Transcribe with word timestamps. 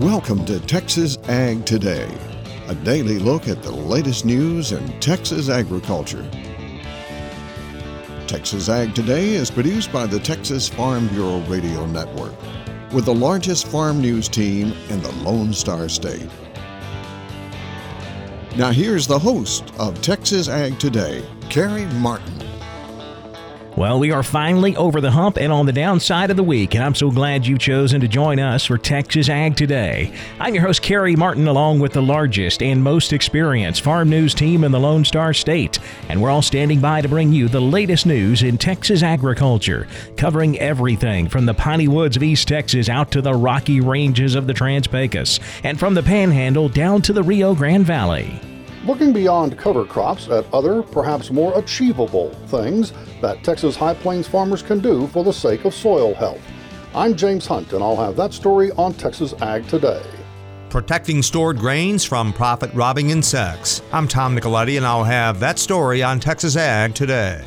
Welcome 0.00 0.44
to 0.46 0.60
Texas 0.60 1.18
Ag 1.28 1.66
Today, 1.66 2.08
a 2.68 2.74
daily 2.76 3.18
look 3.18 3.48
at 3.48 3.64
the 3.64 3.72
latest 3.72 4.24
news 4.24 4.70
in 4.70 5.00
Texas 5.00 5.48
agriculture. 5.48 6.28
Texas 8.28 8.68
Ag 8.68 8.94
Today 8.94 9.30
is 9.30 9.50
produced 9.50 9.90
by 9.90 10.06
the 10.06 10.20
Texas 10.20 10.68
Farm 10.68 11.08
Bureau 11.08 11.40
Radio 11.46 11.84
Network, 11.86 12.34
with 12.92 13.04
the 13.04 13.14
largest 13.14 13.66
farm 13.68 14.00
news 14.00 14.28
team 14.28 14.72
in 14.88 15.02
the 15.02 15.12
Lone 15.22 15.52
Star 15.52 15.88
State. 15.88 16.28
Now, 18.56 18.70
here's 18.70 19.06
the 19.06 19.18
host 19.18 19.72
of 19.78 20.00
Texas 20.02 20.48
Ag 20.48 20.78
Today, 20.80 21.24
Carey 21.48 21.86
Martin. 21.94 22.57
Well, 23.78 24.00
we 24.00 24.10
are 24.10 24.24
finally 24.24 24.74
over 24.74 25.00
the 25.00 25.12
hump 25.12 25.38
and 25.38 25.52
on 25.52 25.64
the 25.64 25.72
downside 25.72 26.32
of 26.32 26.36
the 26.36 26.42
week, 26.42 26.74
and 26.74 26.82
I'm 26.82 26.96
so 26.96 27.12
glad 27.12 27.46
you've 27.46 27.60
chosen 27.60 28.00
to 28.00 28.08
join 28.08 28.40
us 28.40 28.64
for 28.64 28.76
Texas 28.76 29.28
Ag 29.28 29.54
Today. 29.54 30.12
I'm 30.40 30.52
your 30.52 30.64
host, 30.64 30.82
Carey 30.82 31.14
Martin, 31.14 31.46
along 31.46 31.78
with 31.78 31.92
the 31.92 32.02
largest 32.02 32.60
and 32.60 32.82
most 32.82 33.12
experienced 33.12 33.82
farm 33.82 34.10
news 34.10 34.34
team 34.34 34.64
in 34.64 34.72
the 34.72 34.80
Lone 34.80 35.04
Star 35.04 35.32
State, 35.32 35.78
and 36.08 36.20
we're 36.20 36.28
all 36.28 36.42
standing 36.42 36.80
by 36.80 37.02
to 37.02 37.08
bring 37.08 37.32
you 37.32 37.46
the 37.46 37.60
latest 37.60 38.04
news 38.04 38.42
in 38.42 38.58
Texas 38.58 39.04
agriculture, 39.04 39.86
covering 40.16 40.58
everything 40.58 41.28
from 41.28 41.46
the 41.46 41.54
piney 41.54 41.86
woods 41.86 42.16
of 42.16 42.24
East 42.24 42.48
Texas 42.48 42.88
out 42.88 43.12
to 43.12 43.22
the 43.22 43.32
rocky 43.32 43.80
ranges 43.80 44.34
of 44.34 44.48
the 44.48 44.54
Trans 44.54 44.88
Pecos, 44.88 45.38
and 45.62 45.78
from 45.78 45.94
the 45.94 46.02
Panhandle 46.02 46.68
down 46.68 47.00
to 47.02 47.12
the 47.12 47.22
Rio 47.22 47.54
Grande 47.54 47.86
Valley 47.86 48.40
looking 48.88 49.12
beyond 49.12 49.58
cover 49.58 49.84
crops 49.84 50.28
at 50.28 50.46
other, 50.52 50.82
perhaps 50.82 51.30
more 51.30 51.56
achievable 51.58 52.30
things 52.46 52.94
that 53.20 53.44
Texas 53.44 53.76
High 53.76 53.92
Plains 53.92 54.26
farmers 54.26 54.62
can 54.62 54.80
do 54.80 55.06
for 55.08 55.22
the 55.22 55.32
sake 55.32 55.66
of 55.66 55.74
soil 55.74 56.14
health. 56.14 56.40
I'm 56.94 57.14
James 57.14 57.46
Hunt, 57.46 57.74
and 57.74 57.84
I'll 57.84 57.96
have 57.96 58.16
that 58.16 58.32
story 58.32 58.70
on 58.72 58.94
Texas 58.94 59.34
Ag 59.42 59.68
Today. 59.68 60.02
Protecting 60.70 61.22
stored 61.22 61.58
grains 61.58 62.02
from 62.02 62.32
profit 62.32 62.72
robbing 62.72 63.10
insects. 63.10 63.82
I'm 63.92 64.08
Tom 64.08 64.34
Nicoletti, 64.34 64.78
and 64.78 64.86
I'll 64.86 65.04
have 65.04 65.38
that 65.40 65.58
story 65.58 66.02
on 66.02 66.18
Texas 66.18 66.56
Ag 66.56 66.94
Today. 66.94 67.44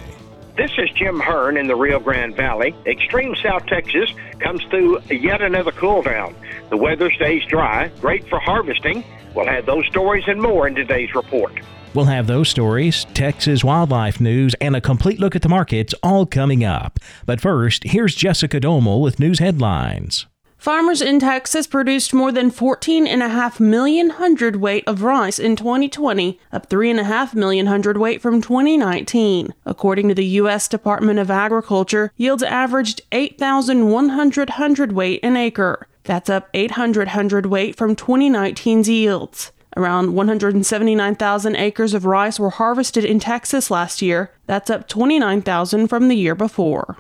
This 0.58 0.72
is 0.78 0.92
Jim 0.92 1.20
Hearn 1.20 1.58
in 1.58 1.66
the 1.66 1.76
Rio 1.76 2.00
Grande 2.00 2.36
Valley. 2.36 2.76
Extreme 2.86 3.36
South 3.38 3.66
Texas 3.66 4.12
comes 4.40 4.64
through 4.66 5.00
yet 5.10 5.42
another 5.42 5.72
cool 5.72 6.04
down. 6.04 6.36
The 6.70 6.78
weather 6.78 7.10
stays 7.12 7.44
dry, 7.46 7.88
great 8.00 8.30
for 8.30 8.38
harvesting. 8.38 9.04
We'll 9.36 9.48
have 9.48 9.66
those 9.66 9.86
stories 9.88 10.26
and 10.28 10.42
more 10.42 10.68
in 10.68 10.76
today's 10.76 11.14
report. 11.16 11.54
We'll 11.94 12.06
have 12.06 12.28
those 12.28 12.48
stories, 12.48 13.06
Texas 13.14 13.64
wildlife 13.64 14.22
news, 14.22 14.54
and 14.62 14.76
a 14.76 14.82
complete 14.82 15.20
look 15.20 15.36
at 15.36 15.42
the 15.42 15.50
markets 15.50 15.94
all 16.02 16.26
coming 16.26 16.64
up. 16.64 17.00
But 17.26 17.42
first, 17.42 17.84
here's 17.84 18.16
Jessica 18.16 18.62
Domel 18.62 19.02
with 19.02 19.20
news 19.20 19.40
headlines. 19.40 20.26
Farmers 20.62 21.02
in 21.02 21.20
Texas 21.20 21.66
produced 21.66 22.14
more 22.14 22.32
than 22.32 22.52
14.5 22.52 23.60
million 23.60 24.12
hundredweight 24.12 24.84
of 24.88 25.02
rice 25.02 25.40
in 25.40 25.56
2020, 25.56 26.40
up 26.52 26.70
3.5 26.70 27.34
million 27.34 27.66
hundredweight 27.66 28.22
from 28.22 28.44
2019. 28.44 29.56
According 29.66 30.08
to 30.10 30.14
the 30.14 30.26
U.S. 30.26 30.68
Department 30.68 31.18
of 31.18 31.32
Agriculture, 31.32 32.14
yields 32.16 32.44
averaged 32.44 33.02
8,100 33.12 34.52
hundredweight 34.52 35.20
an 35.24 35.36
acre. 35.36 35.88
That's 36.04 36.30
up 36.30 36.50
800 36.54 37.10
hundredweight 37.10 37.76
from 37.76 37.96
2019's 37.96 38.90
yields. 38.90 39.52
Around 39.78 40.14
179,000 40.14 41.56
acres 41.56 41.94
of 41.94 42.06
rice 42.06 42.40
were 42.40 42.50
harvested 42.50 43.06
in 43.06 43.20
Texas 43.20 43.72
last 43.72 44.02
year. 44.02 44.32
That's 44.46 44.70
up 44.70 44.88
29,000 44.88 45.88
from 45.88 46.08
the 46.08 46.16
year 46.16 46.36
before. 46.36 46.98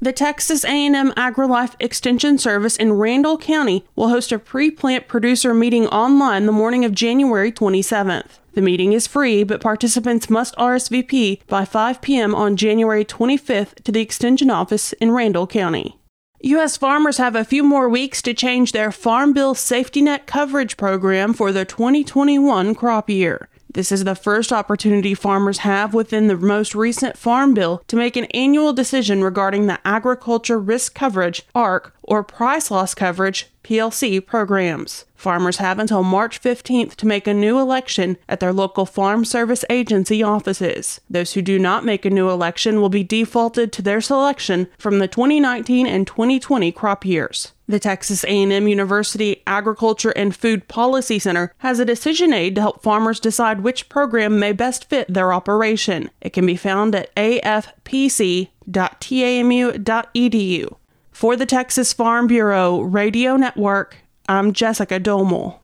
The 0.00 0.12
Texas 0.12 0.64
A&M 0.64 1.12
AgriLife 1.12 1.76
Extension 1.80 2.36
Service 2.36 2.76
in 2.76 2.92
Randall 2.92 3.38
County 3.38 3.86
will 3.96 4.10
host 4.10 4.32
a 4.32 4.38
pre-plant 4.38 5.08
producer 5.08 5.54
meeting 5.54 5.86
online 5.86 6.44
the 6.44 6.52
morning 6.52 6.84
of 6.84 6.92
January 6.92 7.50
27th. 7.50 8.38
The 8.52 8.60
meeting 8.60 8.92
is 8.92 9.06
free, 9.06 9.44
but 9.44 9.62
participants 9.62 10.28
must 10.28 10.54
RSVP 10.56 11.46
by 11.46 11.64
5 11.64 12.02
p.m. 12.02 12.34
on 12.34 12.56
January 12.56 13.04
25th 13.04 13.82
to 13.84 13.90
the 13.90 14.02
Extension 14.02 14.50
office 14.50 14.92
in 14.94 15.10
Randall 15.10 15.46
County. 15.46 15.98
U.S. 16.44 16.76
farmers 16.76 17.16
have 17.16 17.34
a 17.34 17.42
few 17.42 17.64
more 17.64 17.88
weeks 17.88 18.20
to 18.20 18.34
change 18.34 18.72
their 18.72 18.92
Farm 18.92 19.32
Bill 19.32 19.54
safety 19.54 20.02
net 20.02 20.26
coverage 20.26 20.76
program 20.76 21.32
for 21.32 21.52
the 21.52 21.64
2021 21.64 22.74
crop 22.74 23.08
year. 23.08 23.48
This 23.72 23.90
is 23.90 24.04
the 24.04 24.14
first 24.14 24.52
opportunity 24.52 25.14
farmers 25.14 25.58
have 25.60 25.94
within 25.94 26.26
the 26.26 26.36
most 26.36 26.74
recent 26.74 27.16
Farm 27.16 27.54
Bill 27.54 27.82
to 27.88 27.96
make 27.96 28.14
an 28.18 28.26
annual 28.26 28.74
decision 28.74 29.24
regarding 29.24 29.68
the 29.68 29.78
Agriculture 29.86 30.58
Risk 30.58 30.94
Coverage, 30.94 31.46
ARC, 31.54 31.96
or 32.04 32.22
Price 32.22 32.70
Loss 32.70 32.94
Coverage, 32.94 33.50
PLC 33.64 34.24
programs. 34.24 35.04
Farmers 35.16 35.56
have 35.56 35.78
until 35.78 36.02
March 36.02 36.40
15th 36.42 36.96
to 36.96 37.06
make 37.06 37.26
a 37.26 37.32
new 37.32 37.58
election 37.58 38.18
at 38.28 38.40
their 38.40 38.52
local 38.52 38.84
Farm 38.84 39.24
Service 39.24 39.64
Agency 39.70 40.22
offices. 40.22 41.00
Those 41.08 41.32
who 41.32 41.40
do 41.40 41.58
not 41.58 41.84
make 41.84 42.04
a 42.04 42.10
new 42.10 42.28
election 42.28 42.80
will 42.80 42.90
be 42.90 43.02
defaulted 43.02 43.72
to 43.72 43.82
their 43.82 44.02
selection 44.02 44.68
from 44.78 44.98
the 44.98 45.08
2019 45.08 45.86
and 45.86 46.06
2020 46.06 46.70
crop 46.72 47.06
years. 47.06 47.52
The 47.66 47.80
Texas 47.80 48.22
A&M 48.24 48.68
University 48.68 49.42
Agriculture 49.46 50.10
and 50.10 50.36
Food 50.36 50.68
Policy 50.68 51.18
Center 51.18 51.54
has 51.58 51.78
a 51.78 51.86
decision 51.86 52.34
aid 52.34 52.54
to 52.56 52.60
help 52.60 52.82
farmers 52.82 53.18
decide 53.18 53.60
which 53.62 53.88
program 53.88 54.38
may 54.38 54.52
best 54.52 54.90
fit 54.90 55.12
their 55.12 55.32
operation. 55.32 56.10
It 56.20 56.34
can 56.34 56.44
be 56.44 56.56
found 56.56 56.94
at 56.94 57.14
afpc.tamu.edu. 57.16 58.46
For 61.14 61.36
the 61.36 61.46
Texas 61.46 61.92
Farm 61.92 62.26
Bureau 62.26 62.80
Radio 62.80 63.36
Network, 63.36 63.98
I'm 64.28 64.52
Jessica 64.52 64.98
Domel. 64.98 65.60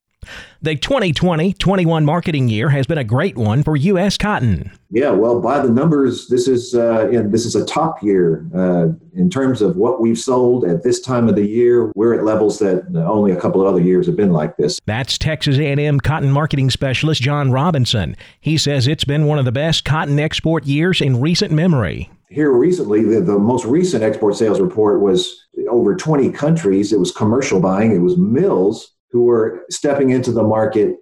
The 0.62 0.76
2020 0.76 1.54
21 1.54 2.04
marketing 2.04 2.48
year 2.48 2.68
has 2.68 2.86
been 2.86 2.98
a 2.98 3.04
great 3.04 3.36
one 3.36 3.64
for 3.64 3.74
U.S. 3.76 4.16
cotton. 4.16 4.70
Yeah, 4.90 5.10
well, 5.10 5.40
by 5.40 5.58
the 5.58 5.68
numbers, 5.68 6.28
this 6.28 6.46
is 6.46 6.76
uh, 6.76 7.08
this 7.26 7.46
is 7.46 7.56
a 7.56 7.66
top 7.66 8.00
year 8.00 8.46
uh, 8.54 8.90
in 9.16 9.28
terms 9.28 9.60
of 9.60 9.76
what 9.76 10.00
we've 10.00 10.18
sold 10.18 10.64
at 10.64 10.84
this 10.84 11.00
time 11.00 11.28
of 11.28 11.34
the 11.34 11.46
year. 11.46 11.90
We're 11.96 12.14
at 12.14 12.24
levels 12.24 12.60
that 12.60 12.84
only 12.94 13.32
a 13.32 13.40
couple 13.40 13.60
of 13.60 13.66
other 13.66 13.82
years 13.82 14.06
have 14.06 14.16
been 14.16 14.32
like 14.32 14.56
this. 14.56 14.78
That's 14.86 15.18
Texas 15.18 15.58
A&M 15.58 15.98
cotton 15.98 16.30
marketing 16.30 16.70
specialist 16.70 17.22
John 17.22 17.50
Robinson. 17.50 18.16
He 18.40 18.56
says 18.56 18.86
it's 18.86 19.04
been 19.04 19.26
one 19.26 19.40
of 19.40 19.46
the 19.46 19.52
best 19.52 19.84
cotton 19.84 20.20
export 20.20 20.64
years 20.64 21.00
in 21.00 21.20
recent 21.20 21.50
memory 21.50 22.08
here 22.30 22.52
recently, 22.52 23.02
the, 23.02 23.20
the 23.20 23.38
most 23.38 23.64
recent 23.64 24.04
export 24.04 24.36
sales 24.36 24.60
report 24.60 25.00
was 25.00 25.46
over 25.68 25.96
20 25.96 26.30
countries. 26.30 26.92
It 26.92 27.00
was 27.00 27.12
commercial 27.12 27.60
buying, 27.60 27.92
it 27.92 27.98
was 27.98 28.16
mills 28.16 28.92
who 29.10 29.24
were 29.24 29.64
stepping 29.68 30.10
into 30.10 30.30
the 30.30 30.44
market 30.44 30.96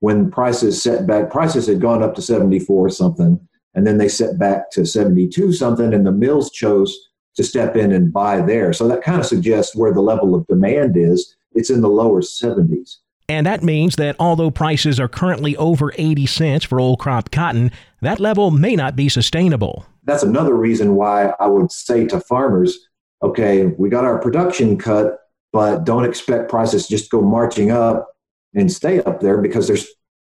when 0.00 0.30
prices 0.30 0.82
set 0.82 1.06
back. 1.06 1.30
Prices 1.30 1.68
had 1.68 1.80
gone 1.80 2.02
up 2.02 2.16
to 2.16 2.22
74 2.22 2.90
something, 2.90 3.38
and 3.74 3.86
then 3.86 3.98
they 3.98 4.08
set 4.08 4.38
back 4.38 4.70
to 4.72 4.84
72 4.84 5.52
something, 5.52 5.94
and 5.94 6.04
the 6.04 6.12
mills 6.12 6.50
chose 6.50 6.94
to 7.36 7.44
step 7.44 7.76
in 7.76 7.92
and 7.92 8.12
buy 8.12 8.40
there. 8.40 8.72
So 8.72 8.88
that 8.88 9.02
kind 9.02 9.20
of 9.20 9.26
suggests 9.26 9.76
where 9.76 9.94
the 9.94 10.02
level 10.02 10.34
of 10.34 10.46
demand 10.48 10.96
is. 10.96 11.36
It's 11.52 11.70
in 11.70 11.80
the 11.80 11.88
lower 11.88 12.22
70s. 12.22 12.96
And 13.28 13.46
that 13.46 13.62
means 13.62 13.96
that 13.96 14.16
although 14.18 14.50
prices 14.50 14.98
are 14.98 15.08
currently 15.08 15.56
over 15.56 15.92
80 15.96 16.26
cents 16.26 16.64
for 16.64 16.80
old 16.80 16.98
crop 16.98 17.30
cotton, 17.30 17.70
that 18.00 18.18
level 18.18 18.50
may 18.50 18.74
not 18.74 18.96
be 18.96 19.08
sustainable 19.08 19.86
that's 20.04 20.22
another 20.22 20.54
reason 20.54 20.94
why 20.94 21.34
I 21.38 21.46
would 21.46 21.70
say 21.70 22.06
to 22.06 22.20
farmers, 22.20 22.78
okay, 23.22 23.66
we 23.66 23.88
got 23.88 24.04
our 24.04 24.18
production 24.18 24.78
cut, 24.78 25.18
but 25.52 25.84
don't 25.84 26.04
expect 26.04 26.50
prices 26.50 26.88
just 26.88 27.10
go 27.10 27.20
marching 27.20 27.70
up 27.70 28.08
and 28.54 28.70
stay 28.70 29.02
up 29.02 29.20
there 29.20 29.38
because 29.38 29.66
there's 29.66 29.86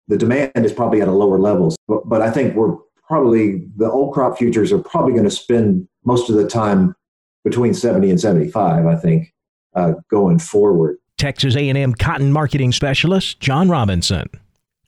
the 0.09 0.17
demand 0.17 0.53
is 0.57 0.73
probably 0.73 1.01
at 1.01 1.09
a 1.09 1.13
lower 1.13 1.39
levels. 1.39 1.77
But, 1.89 2.09
but 2.09 2.21
I 2.21 2.31
think 2.31 2.55
we're 2.55 2.77
probably 3.07 3.67
the 3.77 3.91
old 3.91 4.15
crop 4.15 4.39
futures 4.39 4.73
are 4.73 4.79
probably 4.79 5.13
going 5.13 5.25
to 5.25 5.31
spend 5.31 5.89
most 6.05 6.29
of 6.29 6.37
the 6.37 6.49
time 6.49 6.95
between 7.43 7.75
70 7.75 8.11
and 8.11 8.21
75, 8.21 8.87
I 8.87 8.97
think, 8.97 9.33
uh, 9.75 9.95
going 10.11 10.39
forward. 10.39 10.99
Texas 11.17 11.57
A&M 11.57 11.95
cotton 11.95 12.33
marketing 12.33 12.73
specialist 12.73 13.41
John 13.41 13.69
Robinson. 13.69 14.29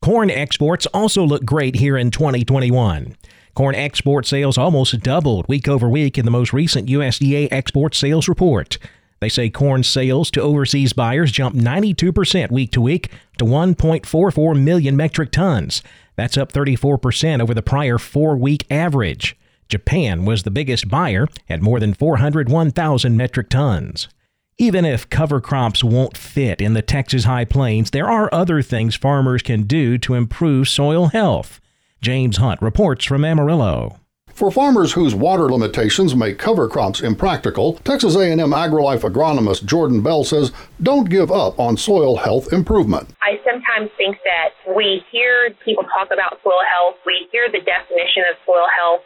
Corn 0.02 0.31
exports 0.31 0.87
also 0.87 1.25
look 1.25 1.44
great 1.44 1.75
here 1.75 1.96
in 1.96 2.10
2021. 2.10 3.16
Corn 3.56 3.75
export 3.75 4.26
sales 4.26 4.58
almost 4.58 5.00
doubled 5.00 5.49
week 5.49 5.67
over 5.67 5.88
week 5.88 6.19
in 6.19 6.26
the 6.26 6.31
most 6.31 6.53
recent 6.53 6.91
USDA 6.91 7.49
export 7.50 7.94
sales 7.94 8.29
report. 8.29 8.76
They 9.19 9.31
say 9.31 9.49
corn 9.49 9.82
sales 9.82 10.31
to 10.32 10.43
overseas 10.43 10.93
buyers 10.93 11.32
jumped 11.32 11.58
92% 11.58 12.50
week 12.50 12.70
to 12.73 12.82
week 12.82 13.11
to 13.38 13.47
1.44 13.47 14.62
million 14.62 14.94
metric 14.94 15.31
tons. 15.31 15.82
That's 16.17 16.37
up 16.37 16.53
34% 16.53 17.41
over 17.41 17.55
the 17.55 17.62
prior 17.62 17.97
four 17.97 18.37
week 18.37 18.67
average. 18.70 19.35
Japan 19.70 20.26
was 20.26 20.43
the 20.43 20.50
biggest 20.50 20.91
buyer 20.91 21.26
at 21.49 21.62
more 21.62 21.81
than 21.81 21.94
401,000 21.94 23.17
metric 23.17 23.49
tons. 23.49 24.08
Even 24.58 24.85
if 24.85 25.08
cover 25.08 25.41
crops 25.41 25.82
won't 25.82 26.19
fit 26.19 26.61
in 26.61 26.75
the 26.75 26.82
Texas 26.82 27.25
high 27.25 27.47
plains, 27.47 27.93
there 27.93 28.11
are 28.11 28.29
other 28.35 28.61
things 28.61 28.97
farmers 28.97 29.41
can 29.41 29.62
do 29.62 29.97
to 29.97 30.12
improve 30.12 30.69
soil 30.69 31.06
health. 31.06 31.58
James 32.06 32.37
Hunt 32.37 32.62
reports 32.62 33.05
from 33.05 33.25
Amarillo. 33.25 33.99
For 34.32 34.53
farmers 34.53 34.93
whose 34.93 35.12
water 35.12 35.50
limitations 35.50 36.14
make 36.14 36.38
cover 36.38 36.69
crops 36.69 37.00
impractical, 37.00 37.81
Texas 37.82 38.14
A&M 38.14 38.38
AgriLife 38.38 39.00
agronomist 39.00 39.64
Jordan 39.64 40.05
Bell 40.05 40.23
says, 40.23 40.53
"Don't 40.81 41.11
give 41.11 41.32
up 41.32 41.58
on 41.58 41.76
soil 41.76 42.19
health 42.19 42.53
improvement." 42.53 43.11
I 43.23 43.41
sometimes 43.43 43.91
think 43.97 44.19
that 44.23 44.50
we 44.76 45.03
hear 45.11 45.50
people 45.64 45.82
talk 45.82 46.12
about 46.12 46.38
soil 46.44 46.62
health, 46.79 46.94
we 47.05 47.26
hear 47.32 47.49
the 47.50 47.58
definition 47.58 48.23
of 48.31 48.37
soil 48.47 48.69
health, 48.79 49.03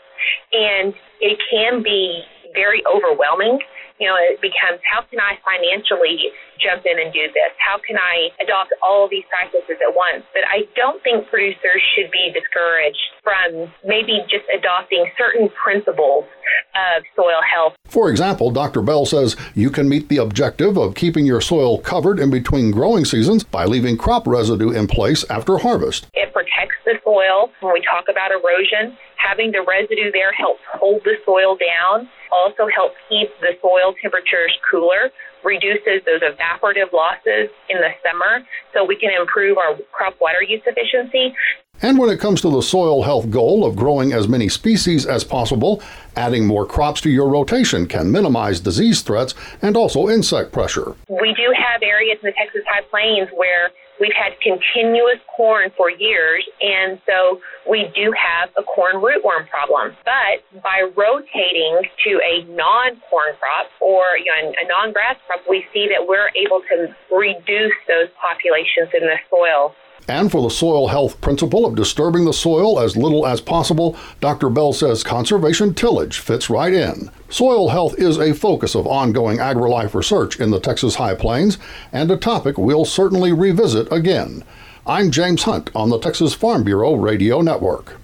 and 0.53 0.93
it 1.23 1.39
can 1.51 1.83
be 1.83 2.23
very 2.53 2.85
overwhelming 2.85 3.61
you 4.01 4.09
know, 4.09 4.17
it 4.17 4.41
becomes 4.41 4.81
how 4.89 5.05
can 5.05 5.21
I 5.21 5.37
financially 5.45 6.33
jump 6.57 6.89
in 6.89 6.97
and 6.99 7.13
do 7.13 7.29
this? 7.37 7.53
How 7.61 7.77
can 7.77 8.01
I 8.01 8.33
adopt 8.41 8.73
all 8.83 9.05
of 9.05 9.11
these 9.13 9.29
practices 9.29 9.77
at 9.77 9.93
once? 9.93 10.25
But 10.33 10.49
I 10.49 10.65
don't 10.75 11.05
think 11.05 11.29
producers 11.29 11.85
should 11.95 12.11
be 12.11 12.33
discouraged 12.33 13.05
from 13.23 13.69
maybe 13.85 14.25
just 14.25 14.49
adopting 14.49 15.05
certain 15.21 15.53
principles 15.53 16.25
of 16.73 17.05
soil 17.15 17.45
health. 17.45 17.77
For 17.85 18.11
example, 18.11 18.51
Dr. 18.51 18.81
Bell 18.81 19.05
says 19.05 19.37
you 19.55 19.69
can 19.69 19.89
meet 19.89 20.09
the 20.09 20.17
objective 20.17 20.79
of 20.79 20.95
keeping 20.95 21.27
your 21.27 21.41
soil 21.41 21.79
covered 21.79 22.19
in 22.19 22.31
between 22.31 22.71
growing 22.71 23.05
seasons 23.05 23.45
by 23.45 23.67
leaving 23.67 23.99
crop 23.99 24.27
residue 24.27 24.71
in 24.71 24.87
place 24.87 25.25
after 25.29 25.59
harvest. 25.59 26.09
It 26.15 26.33
protects 26.33 26.81
the 26.87 26.97
soil. 27.05 27.53
When 27.61 27.75
we 27.75 27.83
talk 27.85 28.09
about 28.09 28.33
erosion, 28.33 28.97
having 29.17 29.53
the 29.53 29.61
residue 29.61 30.11
there 30.13 30.33
helps 30.33 30.61
hold 30.73 31.05
the 31.05 31.17
soil 31.27 31.57
down 31.61 32.09
also 32.33 32.69
helps 32.75 32.97
keep 33.09 33.29
the 33.41 33.53
soil 33.61 33.95
temperatures 34.01 34.57
cooler, 34.71 35.11
reduces 35.45 36.05
those 36.07 36.21
evaporative 36.21 36.93
losses 36.93 37.51
in 37.69 37.79
the 37.79 37.91
summer, 38.03 38.45
so 38.73 38.85
we 38.85 38.97
can 38.97 39.11
improve 39.19 39.59
our 39.59 39.77
crop 39.93 40.17
water 40.21 40.43
use 40.43 40.63
efficiency. 40.67 41.35
And 41.83 41.99
when 41.99 42.11
it 42.11 42.21
comes 42.21 42.43
to 42.43 42.51
the 42.51 42.61
soil 42.61 43.03
health 43.05 43.31
goal 43.31 43.65
of 43.65 43.75
growing 43.75 44.13
as 44.13 44.29
many 44.29 44.51
species 44.51 45.07
as 45.07 45.25
possible, 45.25 45.83
adding 46.15 46.47
more 46.47 46.67
crops 46.67 47.01
to 47.03 47.11
your 47.11 47.29
rotation 47.29 47.87
can 47.87 48.13
minimize 48.13 48.61
disease 48.61 49.01
threats 49.01 49.35
and 49.63 49.77
also 49.77 50.09
insect 50.09 50.53
pressure. 50.53 50.95
We 51.09 51.35
do 51.35 51.55
have 51.57 51.83
areas 51.83 52.19
in 52.23 52.29
the 52.29 52.35
Texas 52.37 52.63
High 52.69 52.83
Plains 52.91 53.31
where 53.35 53.71
We've 54.01 54.17
had 54.17 54.33
continuous 54.41 55.21
corn 55.37 55.71
for 55.77 55.91
years, 55.91 56.49
and 56.61 56.99
so 57.05 57.39
we 57.69 57.93
do 57.95 58.13
have 58.17 58.49
a 58.57 58.63
corn 58.65 58.97
rootworm 58.97 59.47
problem. 59.53 59.95
But 60.09 60.41
by 60.63 60.89
rotating 60.97 61.85
to 62.09 62.11
a 62.25 62.49
non-corn 62.49 63.37
crop 63.37 63.69
or 63.81 64.17
you 64.17 64.33
know, 64.33 64.57
a 64.57 64.67
non-grass 64.67 65.17
crop, 65.27 65.41
we 65.49 65.65
see 65.73 65.87
that 65.93 66.09
we're 66.09 66.33
able 66.33 66.65
to 66.73 66.89
reduce 67.15 67.77
those 67.87 68.09
populations 68.17 68.89
in 68.97 69.05
the 69.05 69.21
soil. 69.29 69.77
And 70.09 70.31
for 70.31 70.43
the 70.43 70.51
soil 70.51 70.89
health 70.89 71.21
principle 71.21 71.65
of 71.65 71.77
disturbing 71.77 72.25
the 72.25 72.33
soil 72.33 72.81
as 72.81 72.97
little 72.97 73.27
as 73.27 73.41
possible, 73.41 73.97
Dr. 74.21 74.51
Bell 74.51 74.73
says 74.73 75.05
conservation 75.05 75.75
tillage 75.75 76.19
fits 76.19 76.51
right 76.51 76.73
in. 76.73 77.11
Soil 77.29 77.69
health 77.69 77.99
is 77.99 78.19
a 78.19 78.35
focus 78.35 78.75
of 78.75 78.87
ongoing 78.87 79.39
AgriLife 79.39 79.95
research 79.95 80.41
in 80.41 80.51
the 80.51 80.61
Texas 80.61 80.97
High 80.97 81.15
Plains 81.15 81.59
and 81.93 82.11
a 82.11 82.17
topic 82.17 82.59
we'll 82.59 82.85
certainly 82.85 83.33
revisit 83.33 83.91
again. 83.93 84.43
I'm 84.87 85.11
James 85.11 85.45
Hunt 85.45 85.71
on 85.75 85.91
the 85.91 85.99
Texas 85.99 86.35
Farm 86.35 86.65
Bureau 86.65 86.95
Radio 86.95 87.41
Network. 87.41 88.01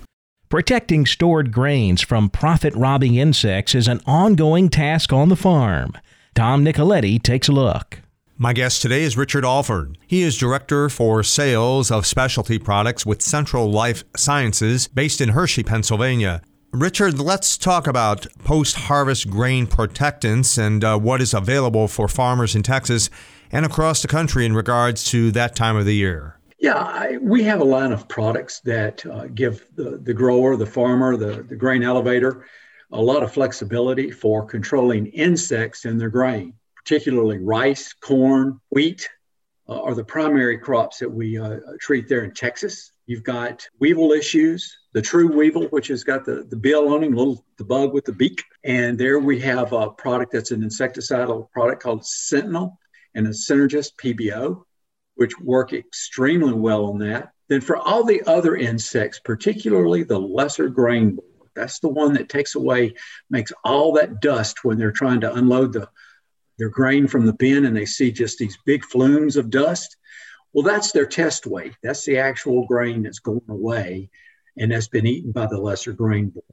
Protecting 0.49 1.07
stored 1.07 1.51
grains 1.51 2.03
from 2.03 2.31
profit 2.31 2.73
robbing 2.77 3.17
insects 3.17 3.75
is 3.75 3.89
an 3.89 4.01
ongoing 4.07 4.69
task 4.69 5.13
on 5.13 5.29
the 5.29 5.35
farm. 5.35 5.93
Tom 6.37 6.65
Nicoletti 6.65 7.21
takes 7.21 7.49
a 7.49 7.53
look. 7.53 8.01
My 8.39 8.53
guest 8.53 8.83
today 8.83 9.03
is 9.03 9.17
Richard 9.17 9.47
Alford. 9.47 9.97
He 10.07 10.21
is 10.21 10.37
Director 10.37 10.91
for 10.91 11.23
Sales 11.23 11.91
of 11.91 12.05
Specialty 12.05 12.59
Products 12.59 13.07
with 13.07 13.23
Central 13.23 13.71
Life 13.71 14.05
Sciences 14.15 14.89
based 14.89 15.23
in 15.23 15.31
Hershey, 15.31 15.63
Pennsylvania. 15.63 16.43
Richard, 16.71 17.19
let's 17.19 17.57
talk 17.57 17.87
about 17.87 18.27
post 18.45 18.77
harvest 18.77 19.31
grain 19.31 19.67
protectants 19.67 20.59
and 20.59 20.85
uh, 20.85 20.99
what 20.99 21.23
is 21.23 21.33
available 21.33 21.89
for 21.89 22.09
farmers 22.09 22.55
in 22.55 22.63
Texas 22.63 23.09
and 23.51 23.65
across 23.65 24.03
the 24.03 24.09
country 24.09 24.45
in 24.45 24.55
regards 24.55 25.05
to 25.13 25.31
that 25.31 25.57
time 25.57 25.77
of 25.77 25.87
the 25.87 25.95
year. 25.95 26.39
Yeah, 26.59 26.77
I, 26.77 27.17
we 27.23 27.43
have 27.45 27.63
a 27.63 27.65
line 27.65 27.93
of 27.93 28.07
products 28.07 28.61
that 28.61 29.07
uh, 29.07 29.29
give 29.29 29.67
the, 29.77 29.97
the 29.97 30.13
grower, 30.13 30.57
the 30.57 30.67
farmer, 30.67 31.17
the, 31.17 31.43
the 31.43 31.57
grain 31.57 31.83
elevator 31.83 32.45
a 32.93 33.01
lot 33.01 33.23
of 33.23 33.33
flexibility 33.33 34.11
for 34.11 34.45
controlling 34.45 35.07
insects 35.07 35.87
in 35.87 35.97
their 35.97 36.11
grain 36.11 36.53
particularly 36.87 37.39
rice, 37.39 37.93
corn, 37.95 38.61
wheat, 38.71 39.09
uh, 39.69 39.83
are 39.83 39.95
the 39.97 40.05
primary 40.05 40.57
crops 40.57 41.01
that 41.01 41.11
we 41.11 41.37
uh, 41.37 41.59
treat 41.81 42.09
there 42.09 42.23
in 42.23 42.33
Texas. 42.33 42.93
You've 43.07 43.25
got 43.25 43.67
weevil 43.81 44.13
issues, 44.13 44.73
the 44.93 45.03
true 45.03 45.37
weevil, 45.37 45.67
which 45.71 45.89
has 45.89 46.05
got 46.05 46.25
the, 46.25 46.47
the 46.49 46.57
bill 46.57 46.95
on 46.95 47.03
him, 47.03 47.13
little 47.13 47.45
the 47.59 47.65
bug 47.65 47.93
with 47.93 48.05
the 48.05 48.13
beak. 48.13 48.45
And 48.63 48.97
there 48.97 49.19
we 49.19 49.41
have 49.41 49.73
a 49.73 49.91
product 49.91 50.31
that's 50.33 50.53
an 50.53 50.63
insecticidal 50.63 51.51
product 51.51 51.83
called 51.83 52.03
Centynal 52.03 52.77
and 53.17 53.27
a 53.27 53.31
Synergist 53.31 53.97
PBO, 54.01 54.63
which 55.17 55.37
work 55.41 55.73
extremely 55.73 56.53
well 56.53 56.87
on 56.87 56.99
that. 57.01 57.33
Then 57.49 57.63
for 57.63 57.79
all 57.79 58.05
the 58.05 58.23
other 58.29 58.55
insects, 58.55 59.19
particularly 59.19 60.05
the 60.05 60.21
lesser 60.21 60.69
grain, 60.69 61.19
that's 61.57 61.81
the 61.81 61.89
one 61.89 62.13
that 62.13 62.29
takes 62.29 62.55
away, 62.55 62.95
makes 63.29 63.53
all 63.65 63.95
that 63.95 64.21
dust 64.21 64.63
when 64.63 64.79
they're 64.79 64.93
trying 64.93 65.23
to 65.23 65.35
unload 65.35 65.73
the 65.73 65.89
their 66.59 66.69
grain 66.69 67.07
from 67.07 67.27
the 67.27 67.33
bin 67.33 67.67
and 67.67 67.77
they 67.77 67.87
see 67.87 68.11
just 68.11 68.39
these 68.39 68.59
big 68.65 68.85
flumes 68.85 69.37
of 69.37 69.51
dust. 69.51 69.97
Well, 70.53 70.65
that's 70.65 70.93
their 70.93 71.07
test 71.07 71.47
weight. 71.47 71.75
That's 71.83 72.05
the 72.05 72.19
actual 72.19 72.67
grain 72.67 73.03
that's 73.03 73.19
going 73.19 73.43
away 73.49 74.11
and 74.57 74.73
that's 74.73 74.89
been 74.89 75.07
eaten 75.07 75.33
by 75.33 75.47
the 75.47 75.59
lesser 75.59 75.93
grain 75.93 76.31
borer. 76.31 76.45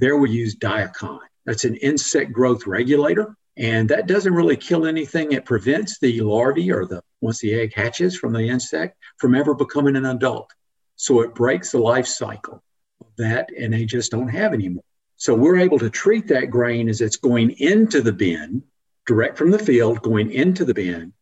There 0.00 0.16
we 0.16 0.30
use 0.30 0.56
Diacon. 0.56 1.20
That's 1.46 1.64
an 1.64 1.76
insect 1.76 2.32
growth 2.32 2.66
regulator. 2.66 3.36
And 3.56 3.88
that 3.90 4.08
doesn't 4.08 4.34
really 4.34 4.56
kill 4.56 4.86
anything. 4.86 5.30
It 5.30 5.44
prevents 5.44 6.00
the 6.00 6.20
larvae 6.20 6.72
or 6.72 6.86
the 6.86 7.02
once 7.20 7.38
the 7.38 7.54
egg 7.54 7.72
hatches 7.72 8.16
from 8.16 8.32
the 8.32 8.48
insect 8.48 8.96
from 9.18 9.34
ever 9.36 9.54
becoming 9.54 9.94
an 9.94 10.06
adult. 10.06 10.50
So 10.96 11.20
it 11.20 11.34
breaks 11.34 11.70
the 11.70 11.78
life 11.78 12.06
cycle 12.06 12.62
of 13.00 13.06
that 13.18 13.50
and 13.56 13.72
they 13.72 13.84
just 13.84 14.10
don't 14.10 14.28
have 14.28 14.52
anymore. 14.52 14.82
So 15.16 15.34
we're 15.34 15.58
able 15.58 15.78
to 15.78 15.90
treat 15.90 16.26
that 16.28 16.50
grain 16.50 16.88
as 16.88 17.00
it's 17.00 17.16
going 17.16 17.50
into 17.52 18.02
the 18.02 18.12
bin 18.12 18.64
direct 19.06 19.36
from 19.36 19.50
the 19.50 19.58
field 19.58 20.02
going 20.02 20.30
into 20.30 20.64
the 20.64 20.74
bin 20.74 21.12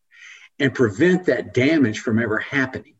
and 0.59 0.75
prevent 0.75 1.27
that 1.27 1.55
damage 1.55 2.01
from 2.01 2.19
ever 2.19 2.39
happening 2.39 2.95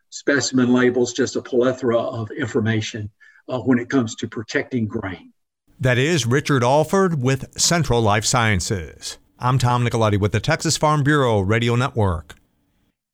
specimen 0.10 0.74
labels, 0.74 1.14
just 1.14 1.36
a 1.36 1.42
plethora 1.42 1.98
of 2.00 2.32
information 2.32 3.10
uh, 3.48 3.60
when 3.60 3.80
it 3.80 3.90
comes 3.90 4.16
to 4.16 4.28
protecting 4.28 4.88
grain. 4.88 5.34
That 5.80 5.98
is 5.98 6.26
Richard 6.26 6.64
Alford 6.64 7.22
with 7.22 7.58
Central 7.60 8.02
Life 8.02 8.26
Sciences. 8.26 9.18
I'm 9.40 9.58
Tom 9.58 9.86
Nicoletti 9.86 10.20
with 10.20 10.34
the 10.34 10.42
Texas 10.42 10.76
Farm 10.76 11.04
Bureau 11.04 11.40
Radio 11.40 11.76
Network. 11.76 12.36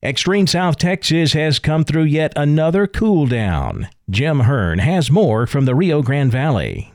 Extreme 0.02 0.48
South 0.48 0.76
Texas 0.76 1.32
has 1.32 1.58
come 1.58 1.84
through 1.84 2.04
yet 2.04 2.32
another 2.36 2.86
cool 2.86 3.26
down. 3.26 3.88
Jim 4.10 4.40
Hearn 4.40 4.78
has 4.80 5.10
more 5.10 5.46
from 5.46 5.64
the 5.64 5.74
Rio 5.74 6.02
Grande 6.02 6.30
Valley. 6.30 6.92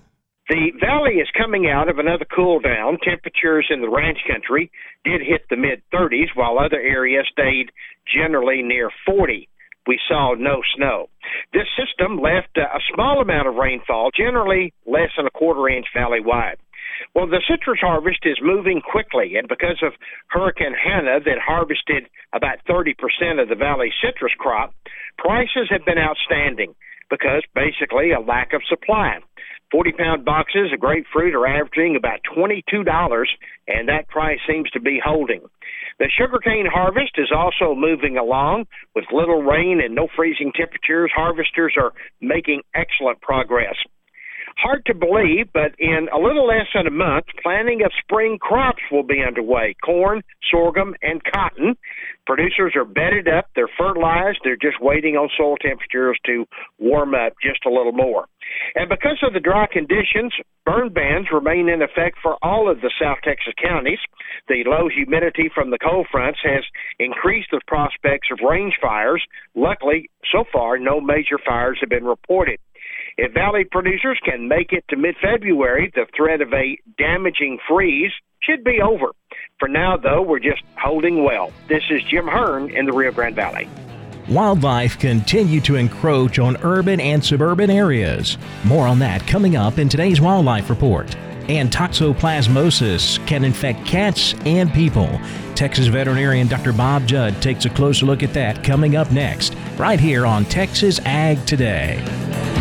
The 0.49 0.71
valley 0.81 1.15
is 1.15 1.29
coming 1.37 1.69
out 1.69 1.87
of 1.87 1.97
another 1.97 2.25
cool 2.25 2.59
down. 2.59 2.97
Temperatures 3.01 3.67
in 3.69 3.81
the 3.81 3.89
ranch 3.89 4.19
country 4.29 4.69
did 5.05 5.21
hit 5.21 5.43
the 5.49 5.55
mid 5.55 5.81
30s, 5.93 6.35
while 6.35 6.59
other 6.59 6.79
areas 6.79 7.25
stayed 7.31 7.71
generally 8.13 8.61
near 8.61 8.89
40. 9.05 9.47
We 9.87 9.99
saw 10.07 10.35
no 10.37 10.61
snow. 10.75 11.09
This 11.53 11.67
system 11.77 12.19
left 12.19 12.57
a 12.57 12.79
small 12.93 13.21
amount 13.21 13.47
of 13.47 13.55
rainfall, 13.55 14.11
generally 14.15 14.73
less 14.85 15.09
than 15.17 15.25
a 15.25 15.31
quarter 15.31 15.67
inch 15.69 15.87
valley 15.93 16.19
wide. 16.19 16.57
Well, 17.15 17.27
the 17.27 17.41
citrus 17.49 17.79
harvest 17.81 18.19
is 18.23 18.37
moving 18.41 18.81
quickly, 18.81 19.35
and 19.35 19.47
because 19.47 19.81
of 19.81 19.93
Hurricane 20.27 20.75
Hanna 20.75 21.19
that 21.25 21.39
harvested 21.39 22.07
about 22.33 22.63
30% 22.69 23.41
of 23.41 23.49
the 23.49 23.55
valley 23.55 23.91
citrus 24.03 24.33
crop, 24.37 24.73
prices 25.17 25.67
have 25.69 25.85
been 25.85 25.97
outstanding 25.97 26.75
because 27.09 27.43
basically 27.53 28.11
a 28.11 28.19
lack 28.19 28.53
of 28.53 28.61
supply. 28.69 29.19
40 29.71 29.91
pound 29.93 30.25
boxes 30.25 30.71
of 30.73 30.79
grapefruit 30.79 31.33
are 31.33 31.47
averaging 31.47 31.95
about 31.95 32.19
$22, 32.35 33.25
and 33.67 33.87
that 33.87 34.07
price 34.09 34.39
seems 34.47 34.69
to 34.71 34.79
be 34.79 34.99
holding. 35.03 35.41
The 36.01 36.09
sugarcane 36.17 36.65
harvest 36.65 37.11
is 37.19 37.29
also 37.31 37.75
moving 37.75 38.17
along 38.17 38.65
with 38.95 39.05
little 39.13 39.43
rain 39.43 39.79
and 39.85 39.93
no 39.93 40.07
freezing 40.15 40.51
temperatures. 40.51 41.11
Harvesters 41.13 41.75
are 41.77 41.93
making 42.19 42.63
excellent 42.73 43.21
progress. 43.21 43.75
Hard 44.57 44.85
to 44.85 44.93
believe, 44.93 45.47
but 45.53 45.73
in 45.79 46.07
a 46.13 46.19
little 46.19 46.45
less 46.45 46.67
than 46.73 46.87
a 46.87 46.91
month, 46.91 47.25
planting 47.41 47.83
of 47.83 47.91
spring 48.03 48.37
crops 48.39 48.81
will 48.91 49.03
be 49.03 49.23
underway 49.25 49.75
corn, 49.83 50.21
sorghum, 50.51 50.95
and 51.01 51.21
cotton. 51.23 51.75
Producers 52.27 52.73
are 52.75 52.85
bedded 52.85 53.27
up, 53.27 53.47
they're 53.55 53.71
fertilized, 53.77 54.39
they're 54.43 54.55
just 54.55 54.81
waiting 54.81 55.15
on 55.15 55.29
soil 55.37 55.57
temperatures 55.57 56.19
to 56.25 56.45
warm 56.79 57.15
up 57.15 57.33
just 57.41 57.65
a 57.65 57.69
little 57.69 57.91
more. 57.91 58.27
And 58.75 58.89
because 58.89 59.19
of 59.23 59.33
the 59.33 59.39
dry 59.39 59.67
conditions, 59.71 60.33
burn 60.65 60.89
bans 60.89 61.27
remain 61.31 61.69
in 61.69 61.81
effect 61.81 62.17
for 62.21 62.37
all 62.41 62.69
of 62.69 62.81
the 62.81 62.91
South 63.01 63.17
Texas 63.23 63.53
counties. 63.61 63.99
The 64.47 64.63
low 64.65 64.89
humidity 64.89 65.49
from 65.53 65.71
the 65.71 65.79
cold 65.79 66.07
fronts 66.11 66.39
has 66.43 66.63
increased 66.99 67.49
the 67.51 67.61
prospects 67.67 68.27
of 68.31 68.39
range 68.47 68.75
fires. 68.81 69.23
Luckily, 69.55 70.09
so 70.31 70.43
far, 70.51 70.77
no 70.77 71.01
major 71.01 71.39
fires 71.43 71.77
have 71.81 71.89
been 71.89 72.05
reported. 72.05 72.59
If 73.17 73.33
Valley 73.33 73.65
producers 73.69 74.19
can 74.23 74.47
make 74.47 74.71
it 74.71 74.85
to 74.89 74.95
mid 74.95 75.15
February, 75.21 75.91
the 75.93 76.05
threat 76.15 76.41
of 76.41 76.53
a 76.53 76.77
damaging 76.97 77.59
freeze 77.67 78.11
should 78.41 78.63
be 78.63 78.79
over. 78.81 79.11
For 79.59 79.67
now, 79.67 79.97
though, 79.97 80.21
we're 80.21 80.39
just 80.39 80.63
holding 80.81 81.23
well. 81.23 81.51
This 81.67 81.83
is 81.89 82.03
Jim 82.03 82.27
Hearn 82.27 82.69
in 82.69 82.85
the 82.85 82.93
Rio 82.93 83.11
Grande 83.11 83.35
Valley. 83.35 83.67
Wildlife 84.29 84.97
continue 84.97 85.59
to 85.61 85.75
encroach 85.75 86.39
on 86.39 86.57
urban 86.63 86.99
and 86.99 87.23
suburban 87.23 87.69
areas. 87.69 88.37
More 88.63 88.87
on 88.87 88.99
that 88.99 89.27
coming 89.27 89.55
up 89.55 89.77
in 89.77 89.89
today's 89.89 90.21
Wildlife 90.21 90.69
Report. 90.69 91.13
And 91.49 91.69
toxoplasmosis 91.69 93.25
can 93.27 93.43
infect 93.43 93.85
cats 93.85 94.33
and 94.45 94.71
people. 94.73 95.19
Texas 95.53 95.87
veterinarian 95.87 96.47
Dr. 96.47 96.71
Bob 96.71 97.05
Judd 97.07 97.41
takes 97.41 97.65
a 97.65 97.69
closer 97.69 98.05
look 98.05 98.23
at 98.23 98.33
that 98.33 98.63
coming 98.63 98.95
up 98.95 99.11
next, 99.11 99.55
right 99.77 99.99
here 99.99 100.25
on 100.25 100.45
Texas 100.45 100.99
Ag 101.03 101.45
Today. 101.45 102.60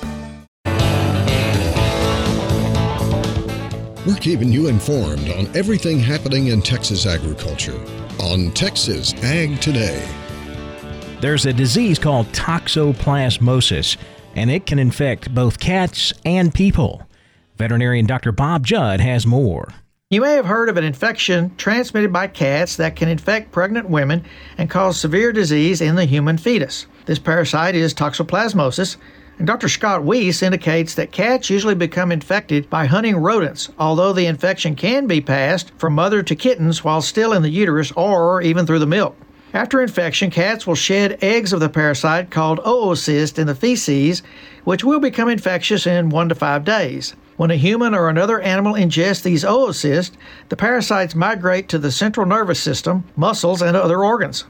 We're 4.03 4.15
keeping 4.15 4.51
you 4.51 4.67
informed 4.67 5.29
on 5.29 5.55
everything 5.55 5.99
happening 5.99 6.47
in 6.47 6.63
Texas 6.63 7.05
agriculture 7.05 7.79
on 8.19 8.49
Texas 8.53 9.13
Ag 9.23 9.61
Today. 9.61 10.03
There's 11.19 11.45
a 11.45 11.53
disease 11.53 11.99
called 11.99 12.25
toxoplasmosis, 12.29 13.97
and 14.33 14.49
it 14.49 14.65
can 14.65 14.79
infect 14.79 15.35
both 15.35 15.59
cats 15.59 16.13
and 16.25 16.51
people. 16.51 17.07
Veterinarian 17.57 18.07
Dr. 18.07 18.31
Bob 18.31 18.65
Judd 18.65 19.01
has 19.01 19.27
more. 19.27 19.71
You 20.09 20.21
may 20.21 20.33
have 20.33 20.47
heard 20.47 20.67
of 20.67 20.77
an 20.77 20.83
infection 20.83 21.55
transmitted 21.57 22.11
by 22.11 22.25
cats 22.25 22.77
that 22.77 22.95
can 22.95 23.07
infect 23.07 23.51
pregnant 23.51 23.87
women 23.87 24.25
and 24.57 24.67
cause 24.67 24.99
severe 24.99 25.31
disease 25.31 25.79
in 25.79 25.93
the 25.93 26.05
human 26.05 26.39
fetus. 26.39 26.87
This 27.05 27.19
parasite 27.19 27.75
is 27.75 27.93
toxoplasmosis, 27.93 28.97
Dr. 29.43 29.69
Scott 29.69 30.01
Weese 30.01 30.43
indicates 30.43 30.93
that 30.93 31.11
cats 31.11 31.49
usually 31.49 31.73
become 31.73 32.11
infected 32.11 32.69
by 32.69 32.85
hunting 32.85 33.17
rodents, 33.17 33.69
although 33.79 34.13
the 34.13 34.27
infection 34.27 34.75
can 34.75 35.07
be 35.07 35.19
passed 35.19 35.71
from 35.77 35.93
mother 35.93 36.21
to 36.21 36.35
kittens 36.35 36.83
while 36.83 37.01
still 37.01 37.33
in 37.33 37.41
the 37.41 37.49
uterus 37.49 37.91
or 37.93 38.41
even 38.43 38.67
through 38.67 38.77
the 38.77 38.85
milk. 38.85 39.15
After 39.53 39.81
infection, 39.81 40.29
cats 40.29 40.67
will 40.67 40.75
shed 40.75 41.17
eggs 41.23 41.53
of 41.53 41.59
the 41.59 41.69
parasite 41.69 42.29
called 42.29 42.59
oocyst 42.59 43.39
in 43.39 43.47
the 43.47 43.55
feces, 43.55 44.21
which 44.63 44.83
will 44.83 44.99
become 44.99 45.27
infectious 45.27 45.87
in 45.87 46.09
one 46.09 46.29
to 46.29 46.35
five 46.35 46.63
days. 46.63 47.15
When 47.35 47.49
a 47.49 47.55
human 47.55 47.95
or 47.95 48.09
another 48.09 48.39
animal 48.41 48.75
ingests 48.75 49.23
these 49.23 49.43
oocysts, 49.43 50.11
the 50.49 50.55
parasites 50.55 51.15
migrate 51.15 51.67
to 51.69 51.79
the 51.79 51.91
central 51.91 52.27
nervous 52.27 52.59
system, 52.59 53.05
muscles, 53.15 53.63
and 53.63 53.75
other 53.75 54.03
organs. 54.03 54.45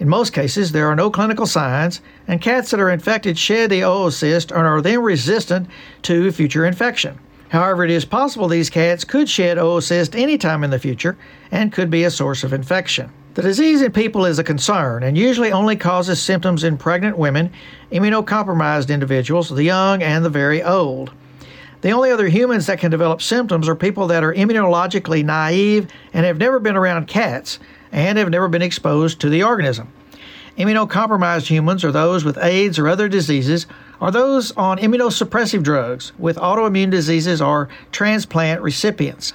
In 0.00 0.08
most 0.08 0.32
cases, 0.32 0.72
there 0.72 0.86
are 0.86 0.96
no 0.96 1.10
clinical 1.10 1.44
signs, 1.44 2.00
and 2.26 2.40
cats 2.40 2.70
that 2.70 2.80
are 2.80 2.88
infected 2.88 3.38
shed 3.38 3.68
the 3.68 3.82
oocyst 3.82 4.50
and 4.50 4.66
are 4.66 4.80
then 4.80 5.02
resistant 5.02 5.68
to 6.02 6.32
future 6.32 6.64
infection. 6.64 7.18
However, 7.50 7.84
it 7.84 7.90
is 7.90 8.06
possible 8.06 8.48
these 8.48 8.70
cats 8.70 9.04
could 9.04 9.28
shed 9.28 9.58
oocyst 9.58 10.18
anytime 10.18 10.64
in 10.64 10.70
the 10.70 10.78
future 10.78 11.18
and 11.50 11.70
could 11.70 11.90
be 11.90 12.04
a 12.04 12.10
source 12.10 12.44
of 12.44 12.54
infection. 12.54 13.12
The 13.34 13.42
disease 13.42 13.82
in 13.82 13.92
people 13.92 14.24
is 14.24 14.38
a 14.38 14.44
concern 14.44 15.02
and 15.02 15.18
usually 15.18 15.52
only 15.52 15.76
causes 15.76 16.20
symptoms 16.22 16.64
in 16.64 16.78
pregnant 16.78 17.18
women, 17.18 17.52
immunocompromised 17.92 18.88
individuals, 18.88 19.50
the 19.50 19.64
young, 19.64 20.02
and 20.02 20.24
the 20.24 20.30
very 20.30 20.62
old. 20.62 21.12
The 21.82 21.90
only 21.90 22.10
other 22.10 22.28
humans 22.28 22.66
that 22.66 22.78
can 22.78 22.90
develop 22.90 23.20
symptoms 23.20 23.68
are 23.68 23.76
people 23.76 24.06
that 24.06 24.24
are 24.24 24.34
immunologically 24.34 25.22
naive 25.22 25.88
and 26.14 26.24
have 26.24 26.38
never 26.38 26.58
been 26.58 26.76
around 26.76 27.06
cats, 27.06 27.58
and 27.92 28.18
have 28.18 28.30
never 28.30 28.48
been 28.48 28.62
exposed 28.62 29.20
to 29.20 29.28
the 29.28 29.42
organism. 29.42 29.92
Immunocompromised 30.58 31.46
humans 31.46 31.84
are 31.84 31.92
those 31.92 32.24
with 32.24 32.38
AIDS 32.38 32.78
or 32.78 32.88
other 32.88 33.08
diseases, 33.08 33.66
or 34.00 34.10
those 34.10 34.52
on 34.52 34.78
immunosuppressive 34.78 35.62
drugs 35.62 36.12
with 36.18 36.36
autoimmune 36.36 36.90
diseases 36.90 37.40
or 37.40 37.68
transplant 37.92 38.60
recipients. 38.60 39.32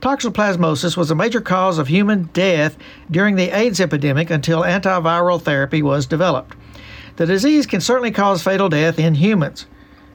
Toxoplasmosis 0.00 0.96
was 0.96 1.10
a 1.10 1.14
major 1.14 1.40
cause 1.40 1.78
of 1.78 1.88
human 1.88 2.24
death 2.32 2.76
during 3.10 3.36
the 3.36 3.50
AIDS 3.56 3.80
epidemic 3.80 4.30
until 4.30 4.62
antiviral 4.62 5.40
therapy 5.40 5.82
was 5.82 6.06
developed. 6.06 6.54
The 7.16 7.26
disease 7.26 7.66
can 7.66 7.80
certainly 7.80 8.10
cause 8.10 8.42
fatal 8.42 8.68
death 8.68 8.98
in 8.98 9.14
humans. 9.14 9.66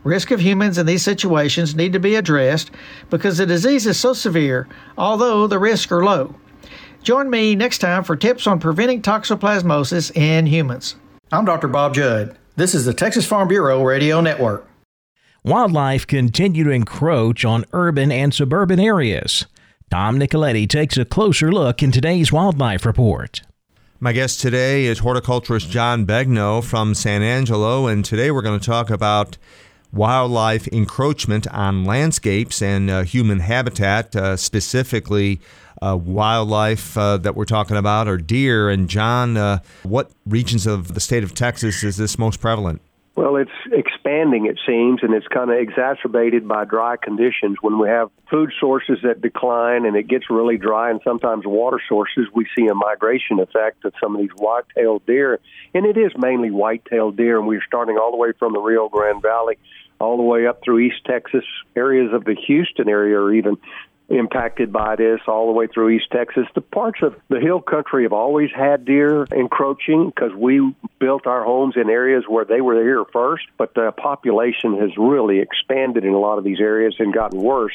Risk 0.04 0.32
of 0.32 0.40
humans 0.40 0.78
in 0.78 0.86
these 0.86 1.04
situations 1.04 1.76
need 1.76 1.94
to 1.94 2.00
be 2.00 2.16
addressed 2.16 2.72
because 3.10 3.38
the 3.38 3.46
disease 3.46 3.86
is 3.86 4.00
so 4.00 4.14
severe, 4.14 4.68
although 4.98 5.48
the 5.48 5.60
risks 5.60 5.92
are 5.92 6.04
low. 6.04 6.36
Join 7.04 7.32
me 7.32 7.56
next 7.56 7.80
time 7.80 8.04
for 8.04 8.16
tips 8.16 8.46
on 8.46 8.60
preventing 8.60 9.02
toxoplasmosis 9.02 10.16
in 10.16 10.46
humans. 10.46 10.96
I'm 11.32 11.46
Dr. 11.46 11.68
Bob 11.68 11.96
Judd. 11.96 12.38
This 12.58 12.76
is 12.76 12.86
the 12.86 12.94
Texas 12.94 13.26
Farm 13.26 13.48
Bureau 13.48 13.84
Radio 13.84 14.22
Network. 14.22 14.68
Wildlife 15.44 16.06
continue 16.06 16.64
to 16.64 16.70
encroach 16.70 17.44
on 17.44 17.66
urban 17.74 18.12
and 18.12 18.32
suburban 18.32 18.80
areas. 18.80 19.48
Tom 19.90 20.20
Nicoletti 20.20 20.70
takes 20.70 20.96
a 20.96 21.04
closer 21.04 21.52
look 21.52 21.82
in 21.82 21.92
today's 21.92 22.32
Wildlife 22.32 22.86
Report. 22.86 23.42
My 24.00 24.14
guest 24.14 24.40
today 24.40 24.86
is 24.86 25.00
horticulturist 25.00 25.72
John 25.72 26.06
Begnaud 26.06 26.62
from 26.66 26.94
San 26.94 27.24
Angelo, 27.24 27.88
and 27.88 28.06
today 28.06 28.30
we're 28.30 28.44
going 28.44 28.60
to 28.60 28.66
talk 28.66 28.92
about 28.92 29.40
wildlife 29.92 30.68
encroachment 30.68 31.48
on 31.48 31.84
landscapes 31.84 32.62
and 32.62 32.92
uh, 32.92 33.02
human 33.04 33.40
habitat, 33.40 34.16
uh, 34.16 34.38
specifically 34.38 35.42
uh, 35.82 35.98
wildlife 35.98 36.98
uh, 36.98 37.18
that 37.18 37.36
we're 37.36 37.46
talking 37.46 37.78
about 37.78 38.08
are 38.08 38.18
deer. 38.18 38.70
And 38.70 38.90
John, 38.90 39.38
uh, 39.38 39.60
what 39.84 40.12
regions 40.26 40.68
of 40.68 40.94
the 40.94 41.00
state 41.00 41.24
of 41.24 41.34
Texas 41.34 41.84
is 41.84 41.98
this 41.98 42.18
most 42.18 42.40
prevalent? 42.40 42.82
Well, 43.14 43.36
it's 43.36 43.52
expanding, 43.74 44.46
it 44.46 44.58
seems, 44.66 45.04
and 45.04 45.14
it's 45.14 45.28
kind 45.28 45.52
of 45.52 45.58
exacerbated 45.58 46.48
by 46.48 46.64
dry 46.64 46.96
conditions. 46.96 47.58
When 47.62 47.78
we 47.78 47.90
have 47.90 48.10
food 48.30 48.54
sources 48.58 49.00
that 49.04 49.20
decline 49.20 49.86
and 49.86 49.98
it 49.98 50.08
gets 50.08 50.30
really 50.30 50.58
dry, 50.58 50.90
and 50.90 51.02
sometimes 51.04 51.46
water 51.46 51.82
sources, 51.90 52.28
we 52.34 52.48
see 52.58 52.68
a 52.68 52.74
migration 52.74 53.40
effect 53.40 53.84
of 53.84 53.94
some 54.02 54.16
of 54.16 54.22
these 54.22 54.32
white-tailed 54.38 55.06
deer. 55.06 55.40
And 55.74 55.86
it 55.86 55.98
is 55.98 56.14
mainly 56.18 56.52
white-tailed 56.52 57.18
deer, 57.18 57.38
and 57.38 57.48
we're 57.48 57.64
starting 57.68 57.98
all 57.98 58.12
the 58.12 58.18
way 58.18 58.32
from 58.40 58.54
the 58.54 58.62
Rio 58.62 58.88
Grande 58.88 59.22
Valley 59.22 59.58
all 60.00 60.18
the 60.18 60.24
way 60.24 60.48
up 60.48 60.64
through 60.64 60.80
East 60.80 61.06
Texas. 61.06 61.44
Areas 61.76 62.12
of 62.14 62.24
the 62.24 62.36
Houston 62.48 62.90
area 62.90 63.20
are 63.20 63.34
even 63.34 63.58
impacted 64.12 64.72
by 64.72 64.96
this 64.96 65.22
all 65.28 65.48
the 65.48 65.54
way 65.54 65.68
through 65.68 65.90
East 65.90 66.12
Texas. 66.12 66.46
The 66.54 66.62
parts 66.62 67.00
of 67.02 67.16
the 67.30 67.40
hill 67.40 67.62
country 67.62 68.04
have 68.04 68.14
always 68.14 68.50
had 68.56 68.86
deer 68.86 69.26
encroaching 69.32 70.10
because 70.10 70.34
we 70.36 70.76
built 71.00 71.26
our 71.26 71.44
homes 71.44 71.76
in 71.78 71.90
areas 71.90 72.26
where 72.28 72.46
they 72.46 72.62
were 72.62 72.76
here 72.76 73.06
first, 73.12 73.46
but 73.58 73.74
the 73.74 73.92
population 73.92 74.78
has 74.80 74.92
really 74.98 75.40
expanded 75.40 76.04
in 76.04 76.14
a 76.14 76.20
lot 76.20 76.38
of 76.38 76.44
these 76.44 76.60
areas 76.60 76.96
and 77.00 77.14
gotten 77.14 77.42
worse. 77.42 77.74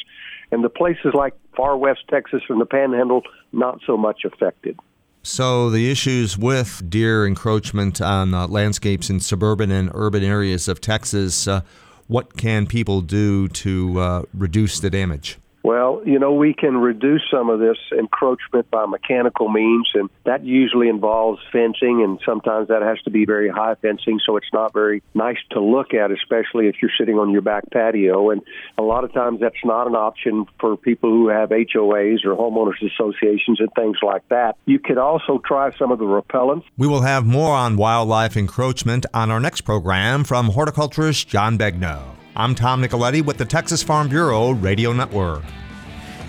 And 0.52 0.62
the 0.62 0.68
places 0.68 1.12
like 1.14 1.34
far 1.56 1.76
west 1.76 2.00
Texas 2.08 2.42
and 2.48 2.60
the 2.60 2.66
panhandle, 2.66 3.22
not 3.52 3.80
so 3.86 3.96
much 3.96 4.24
affected. 4.24 4.78
So, 5.22 5.70
the 5.70 5.90
issues 5.90 6.38
with 6.38 6.88
deer 6.88 7.26
encroachment 7.26 8.00
on 8.00 8.32
uh, 8.32 8.46
landscapes 8.46 9.10
in 9.10 9.18
suburban 9.18 9.72
and 9.72 9.90
urban 9.92 10.22
areas 10.22 10.68
of 10.68 10.80
Texas, 10.80 11.48
uh, 11.48 11.62
what 12.06 12.36
can 12.36 12.68
people 12.68 13.00
do 13.00 13.48
to 13.48 13.98
uh, 13.98 14.22
reduce 14.32 14.78
the 14.78 14.88
damage? 14.88 15.38
Well, 15.66 16.00
you 16.06 16.20
know, 16.20 16.32
we 16.32 16.54
can 16.54 16.76
reduce 16.76 17.22
some 17.28 17.50
of 17.50 17.58
this 17.58 17.76
encroachment 17.90 18.70
by 18.70 18.86
mechanical 18.86 19.48
means, 19.48 19.90
and 19.94 20.08
that 20.22 20.44
usually 20.44 20.88
involves 20.88 21.40
fencing, 21.50 22.04
and 22.04 22.20
sometimes 22.24 22.68
that 22.68 22.82
has 22.82 23.02
to 23.02 23.10
be 23.10 23.24
very 23.24 23.48
high 23.48 23.74
fencing, 23.82 24.20
so 24.24 24.36
it's 24.36 24.52
not 24.52 24.72
very 24.72 25.02
nice 25.12 25.38
to 25.50 25.60
look 25.60 25.92
at, 25.92 26.12
especially 26.12 26.68
if 26.68 26.76
you're 26.80 26.92
sitting 26.96 27.16
on 27.16 27.32
your 27.32 27.42
back 27.42 27.68
patio. 27.72 28.30
And 28.30 28.42
a 28.78 28.82
lot 28.82 29.02
of 29.02 29.12
times 29.12 29.40
that's 29.40 29.56
not 29.64 29.88
an 29.88 29.96
option 29.96 30.46
for 30.60 30.76
people 30.76 31.10
who 31.10 31.30
have 31.30 31.48
HOAs 31.48 32.24
or 32.24 32.36
homeowners 32.36 32.80
associations 32.80 33.58
and 33.58 33.68
things 33.74 33.96
like 34.04 34.22
that. 34.28 34.54
You 34.66 34.78
could 34.78 34.98
also 34.98 35.42
try 35.44 35.76
some 35.76 35.90
of 35.90 35.98
the 35.98 36.04
repellents. 36.04 36.62
We 36.76 36.86
will 36.86 37.02
have 37.02 37.26
more 37.26 37.56
on 37.56 37.76
wildlife 37.76 38.36
encroachment 38.36 39.04
on 39.12 39.32
our 39.32 39.40
next 39.40 39.62
program 39.62 40.22
from 40.22 40.50
horticulturist 40.50 41.26
John 41.26 41.58
Begnaud. 41.58 42.25
I'm 42.38 42.54
Tom 42.54 42.82
Nicoletti 42.82 43.24
with 43.24 43.38
the 43.38 43.46
Texas 43.46 43.82
Farm 43.82 44.10
Bureau 44.10 44.50
Radio 44.50 44.92
Network. 44.92 45.42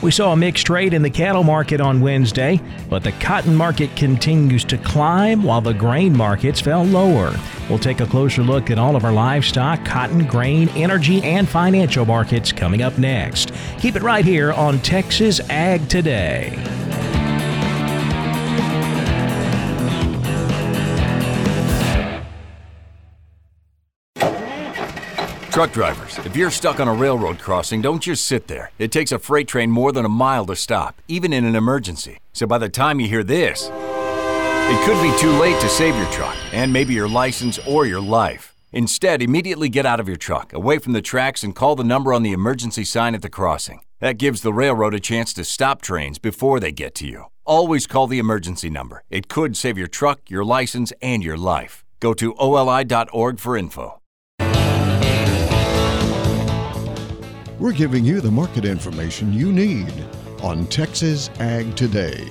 We 0.02 0.10
saw 0.10 0.32
a 0.32 0.38
mixed 0.38 0.66
trade 0.66 0.94
in 0.94 1.02
the 1.02 1.10
cattle 1.10 1.44
market 1.44 1.82
on 1.82 2.00
Wednesday, 2.00 2.62
but 2.90 3.04
the 3.04 3.12
cotton 3.12 3.54
market 3.54 3.94
continues 3.98 4.64
to 4.66 4.78
climb 4.78 5.44
while 5.44 5.60
the 5.60 5.74
grain 5.74 6.16
markets 6.16 6.62
fell 6.62 6.86
lower. 6.86 7.36
We'll 7.68 7.78
take 7.78 8.00
a 8.00 8.06
closer 8.06 8.42
look 8.42 8.72
at 8.72 8.80
all 8.80 8.96
of 8.96 9.04
our 9.04 9.12
livestock, 9.12 9.84
cotton, 9.84 10.26
grain, 10.26 10.70
energy, 10.70 11.22
and 11.24 11.46
financial 11.46 12.06
markets 12.06 12.54
coming 12.54 12.82
up 12.82 12.98
next. 12.98 13.52
Keep 13.80 13.98
it 13.98 14.02
right 14.02 14.24
here 14.24 14.54
on 14.54 14.80
Texas 14.80 15.42
Ag 15.50 15.90
Today. 15.90 16.87
Truck 25.58 25.72
drivers, 25.72 26.20
if 26.20 26.38
you're 26.38 26.52
stuck 26.52 26.80
on 26.80 26.88
a 26.88 26.94
railroad 26.94 27.40
crossing, 27.40 27.82
don't 27.82 28.04
just 28.04 28.26
sit 28.26 28.46
there. 28.46 28.70
It 28.78 28.92
takes 28.92 29.12
a 29.12 29.18
freight 29.18 29.48
train 29.48 29.72
more 29.72 29.92
than 29.92 30.06
a 30.06 30.08
mile 30.24 30.46
to 30.46 30.56
stop, 30.56 31.02
even 31.08 31.34
in 31.34 31.46
an 31.46 31.56
emergency. 31.56 32.20
So 32.32 32.46
by 32.46 32.60
the 32.60 32.70
time 32.70 33.00
you 33.00 33.08
hear 33.08 33.24
this, 33.24 33.72
it 33.72 34.86
could 34.86 35.02
be 35.02 35.20
too 35.20 35.32
late 35.40 35.60
to 35.62 35.68
save 35.68 35.96
your 35.96 36.06
truck 36.12 36.36
and 36.54 36.72
maybe 36.72 36.94
your 36.94 37.10
license 37.10 37.58
or 37.68 37.88
your 37.88 38.00
life. 38.00 38.56
Instead, 38.72 39.24
immediately 39.24 39.68
get 39.68 39.84
out 39.84 40.00
of 40.00 40.08
your 40.08 40.16
truck, 40.16 40.54
away 40.54 40.78
from 40.78 40.94
the 40.94 41.02
tracks, 41.02 41.44
and 41.44 41.56
call 41.56 41.76
the 41.76 41.84
number 41.84 42.14
on 42.14 42.22
the 42.22 42.34
emergency 42.34 42.84
sign 42.84 43.16
at 43.16 43.24
the 43.24 43.28
crossing. 43.28 43.82
That 44.00 44.20
gives 44.20 44.42
the 44.42 44.54
railroad 44.54 44.94
a 44.94 45.00
chance 45.00 45.34
to 45.34 45.44
stop 45.44 45.81
trains 45.81 46.20
before 46.20 46.60
they 46.60 46.72
get 46.72 46.94
to 46.94 47.08
you. 47.08 47.25
Always 47.46 47.88
call 47.88 48.05
the 48.05 48.20
emergency 48.20 48.70
number. 48.70 49.01
It 49.10 49.27
could 49.27 49.58
save 49.58 49.75
your 49.75 49.88
truck, 49.88 50.29
your 50.29 50.46
license, 50.46 50.94
and 51.01 51.24
your 51.24 51.36
life. 51.36 51.84
Go 52.00 52.14
to 52.14 52.36
oli.org 52.36 53.40
for 53.40 53.58
info. 53.58 53.98
We're 57.68 57.74
giving 57.74 58.06
you 58.06 58.22
the 58.22 58.32
market 58.32 58.64
information 58.64 59.34
you 59.34 59.51
need 59.51 59.92
on 60.42 60.68
Texas 60.68 61.30
Ag 61.42 61.75
Today. 61.75 62.25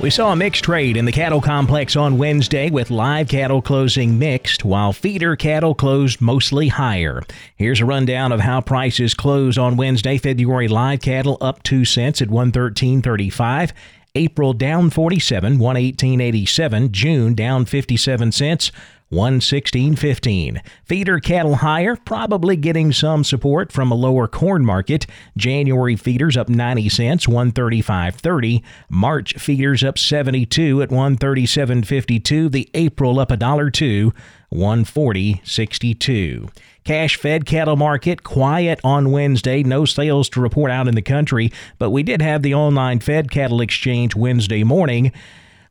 We 0.00 0.08
saw 0.08 0.32
a 0.32 0.36
mixed 0.36 0.64
trade 0.64 0.96
in 0.96 1.04
the 1.04 1.12
cattle 1.12 1.42
complex 1.42 1.94
on 1.94 2.16
Wednesday 2.16 2.70
with 2.70 2.90
live 2.90 3.28
cattle 3.28 3.60
closing 3.60 4.18
mixed 4.18 4.64
while 4.64 4.94
feeder 4.94 5.36
cattle 5.36 5.74
closed 5.74 6.22
mostly 6.22 6.68
higher. 6.68 7.20
Here's 7.56 7.82
a 7.82 7.84
rundown 7.84 8.32
of 8.32 8.40
how 8.40 8.62
prices 8.62 9.12
closed 9.12 9.58
on 9.58 9.76
Wednesday. 9.76 10.16
February 10.16 10.68
live 10.68 11.02
cattle 11.02 11.36
up 11.42 11.62
2 11.62 11.84
cents 11.84 12.22
at 12.22 12.28
113.35. 12.28 13.72
April 14.14 14.52
down 14.54 14.88
47, 14.88 15.58
118.87. 15.58 16.90
June 16.92 17.34
down 17.34 17.66
57 17.66 18.32
cents, 18.32 18.72
116.15. 19.14 20.60
Feeder 20.84 21.20
cattle 21.20 21.56
higher, 21.56 21.96
probably 21.96 22.56
getting 22.56 22.92
some 22.92 23.24
support 23.24 23.70
from 23.72 23.90
a 23.90 23.94
lower 23.94 24.26
corn 24.26 24.64
market. 24.64 25.06
January 25.36 25.96
feeders 25.96 26.36
up 26.36 26.48
90 26.48 26.88
cents, 26.88 27.26
135.30. 27.26 28.62
March 28.88 29.34
feeders 29.34 29.84
up 29.84 29.98
72 29.98 30.82
at 30.82 30.90
137.52. 30.90 32.50
The 32.50 32.68
April 32.74 33.20
up 33.20 33.30
a 33.30 33.36
dollar 33.36 33.70
two, 33.70 34.12
140.62. 34.52 36.50
Cash 36.84 37.16
fed 37.16 37.46
cattle 37.46 37.76
market 37.76 38.22
quiet 38.24 38.78
on 38.84 39.10
Wednesday. 39.10 39.62
No 39.62 39.84
sales 39.84 40.28
to 40.30 40.40
report 40.40 40.70
out 40.70 40.86
in 40.86 40.94
the 40.94 41.02
country, 41.02 41.50
but 41.78 41.90
we 41.90 42.02
did 42.02 42.20
have 42.20 42.42
the 42.42 42.54
online 42.54 43.00
fed 43.00 43.30
cattle 43.30 43.62
exchange 43.62 44.14
Wednesday 44.14 44.64
morning. 44.64 45.10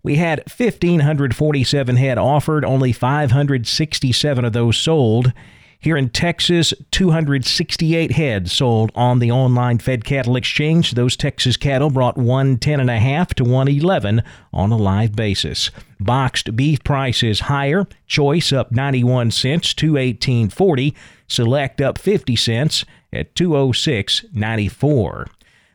We 0.03 0.17
had 0.17 0.39
1,547 0.39 1.95
head 1.95 2.17
offered, 2.17 2.65
only 2.65 2.91
567 2.91 4.45
of 4.45 4.51
those 4.51 4.77
sold. 4.77 5.31
Here 5.79 5.95
in 5.95 6.09
Texas, 6.09 6.73
268 6.91 8.11
head 8.11 8.49
sold 8.49 8.91
on 8.95 9.19
the 9.19 9.31
online 9.31 9.79
fed 9.79 10.03
cattle 10.03 10.35
exchange. 10.35 10.91
Those 10.91 11.15
Texas 11.15 11.55
cattle 11.55 11.89
brought 11.89 12.15
110.5 12.15 13.33
to 13.35 13.43
111 13.43 14.23
on 14.53 14.71
a 14.71 14.77
live 14.77 15.13
basis. 15.13 15.71
Boxed 16.01 16.55
beef 16.55 16.83
prices 16.83 17.41
higher. 17.41 17.85
Choice 18.05 18.51
up 18.53 18.71
91 18.71 19.31
cents, 19.31 19.73
218.40. 19.73 20.93
Select 21.27 21.81
up 21.81 21.97
50 21.97 22.35
cents 22.35 22.85
at 23.11 23.35
206.94. 23.35 25.27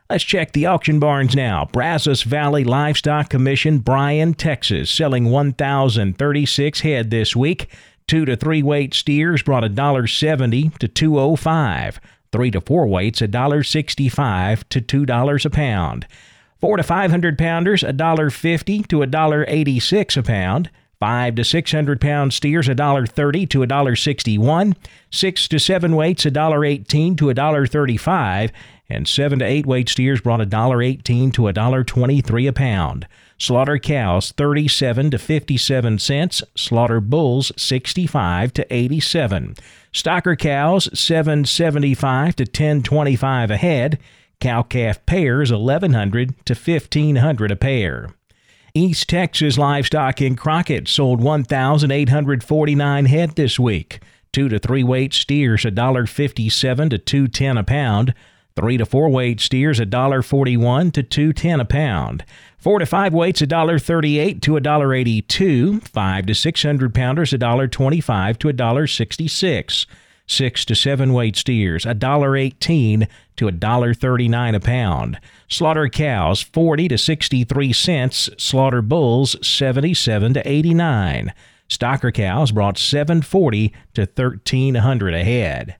Let's 0.09 0.23
check 0.23 0.53
the 0.53 0.65
auction 0.65 0.99
barns 0.99 1.35
now. 1.35 1.69
Brazos 1.71 2.23
Valley 2.23 2.63
Livestock 2.63 3.29
Commission, 3.29 3.77
Bryan, 3.77 4.33
Texas, 4.33 4.89
selling 4.89 5.25
1,036 5.25 6.81
head 6.81 7.11
this 7.11 7.35
week. 7.35 7.69
Two 8.07 8.25
to 8.25 8.35
three 8.35 8.63
weight 8.63 8.95
steers 8.95 9.43
brought 9.43 9.63
$1.70 9.63 10.79
to 10.79 10.87
205. 10.87 11.99
Three 12.31 12.49
to 12.49 12.59
four 12.59 12.87
weights 12.87 13.21
$1.65 13.21 14.63
to 14.69 14.81
$2 14.81 15.45
a 15.45 15.49
pound. 15.51 16.07
Four 16.59 16.77
to 16.77 16.83
five 16.83 17.11
hundred 17.11 17.37
pounders 17.37 17.83
$1.50 17.83 18.87
to 18.87 18.97
$1.86 18.97 20.17
a 20.17 20.23
pound. 20.23 20.71
Five 20.99 21.35
to 21.35 21.45
six 21.45 21.71
hundred 21.71 22.01
pound 22.01 22.33
steers 22.33 22.67
$1.30 22.67 23.49
to 23.51 23.59
$1.61. 23.59 24.75
Six 25.11 25.47
to 25.47 25.59
seven 25.59 25.95
weights 25.95 26.25
$1.18 26.25 27.15
to 27.17 27.25
$1.35 27.25 28.51
and 28.89 29.07
7 29.07 29.39
to 29.39 29.45
8 29.45 29.65
weight 29.65 29.89
steers 29.89 30.21
brought 30.21 30.39
$1.18 30.39 31.33
to 31.33 31.41
$1.23 31.43 32.47
a 32.47 32.53
pound. 32.53 33.07
Slaughter 33.37 33.77
cows 33.77 34.31
37 34.31 35.11
to 35.11 35.17
57 35.17 35.99
cents, 35.99 36.43
slaughter 36.55 36.99
bulls 36.99 37.51
65 37.55 38.51
to 38.53 38.73
87. 38.73 39.55
Stocker 39.93 40.37
cows 40.37 40.89
775 40.99 42.35
to 42.35 42.43
1025 42.43 43.51
a 43.51 43.57
head, 43.57 43.99
cow 44.39 44.63
calf 44.63 45.05
pairs 45.05 45.51
1100 45.51 46.45
to 46.45 46.53
1500 46.53 47.51
a 47.51 47.55
pair. 47.55 48.09
East 48.73 49.09
Texas 49.09 49.57
livestock 49.57 50.21
in 50.21 50.35
Crockett 50.35 50.87
sold 50.87 51.21
1,849 51.21 53.05
head 53.05 53.35
this 53.35 53.59
week. 53.59 53.99
Two 54.31 54.47
to 54.47 54.59
three 54.59 54.83
weight 54.83 55.13
steers 55.13 55.63
$1.57 55.63 56.89
to 56.89 56.97
210 56.97 57.57
a 57.57 57.63
pound. 57.63 58.13
Three 58.59 58.75
to 58.75 58.85
four 58.85 59.07
weight 59.07 59.39
steers 59.39 59.79
$1.41 59.79 60.91
to 60.91 61.33
$2.10 61.33 61.61
a 61.61 61.65
pound. 61.65 62.25
Four 62.57 62.79
to 62.79 62.85
five 62.85 63.13
weights 63.13 63.41
$1.38 63.41 64.41
to 64.41 64.51
$1.82. 64.51 65.87
Five 65.87 66.25
to 66.25 66.35
six 66.35 66.63
hundred 66.63 66.93
pounders 66.93 67.31
$1.25 67.31 68.37
to 68.39 68.47
$1.66. 68.49 69.85
Six 70.27 70.65
to 70.65 70.75
seven 70.75 71.13
weight 71.13 71.37
steers, 71.37 71.85
$1.18 71.85 73.07
to 73.37 73.45
$1.39 73.45 74.55
a 74.55 74.59
pound. 74.59 75.19
Slaughter 75.47 75.87
cows, 75.87 76.41
40 76.41 76.89
to 76.89 76.97
63 76.97 77.71
cents. 77.71 78.29
Slaughter 78.37 78.81
bulls, 78.81 79.37
77 79.41 80.33
to 80.33 80.45
89. 80.45 81.33
Stocker 81.69 82.13
cows 82.13 82.51
brought 82.51 82.77
740 82.77 83.73
to 83.93 84.01
1300 84.01 85.13
a 85.13 85.23
head. 85.23 85.77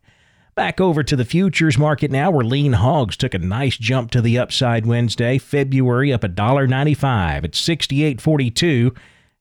Back 0.60 0.82
over 0.82 1.04
to 1.04 1.16
the 1.16 1.24
futures 1.24 1.78
market 1.78 2.12
now, 2.12 2.32
where 2.32 2.44
lean 2.44 2.74
hogs 2.74 3.16
took 3.16 3.34
a 3.34 3.40
nice 3.40 3.78
jump 3.78 4.12
to 4.12 4.22
the 4.22 4.38
upside 4.38 4.86
Wednesday. 4.86 5.38
February 5.38 6.12
up 6.12 6.20
$1.95 6.20 7.46
at 7.46 7.52
68.42. 7.54 8.94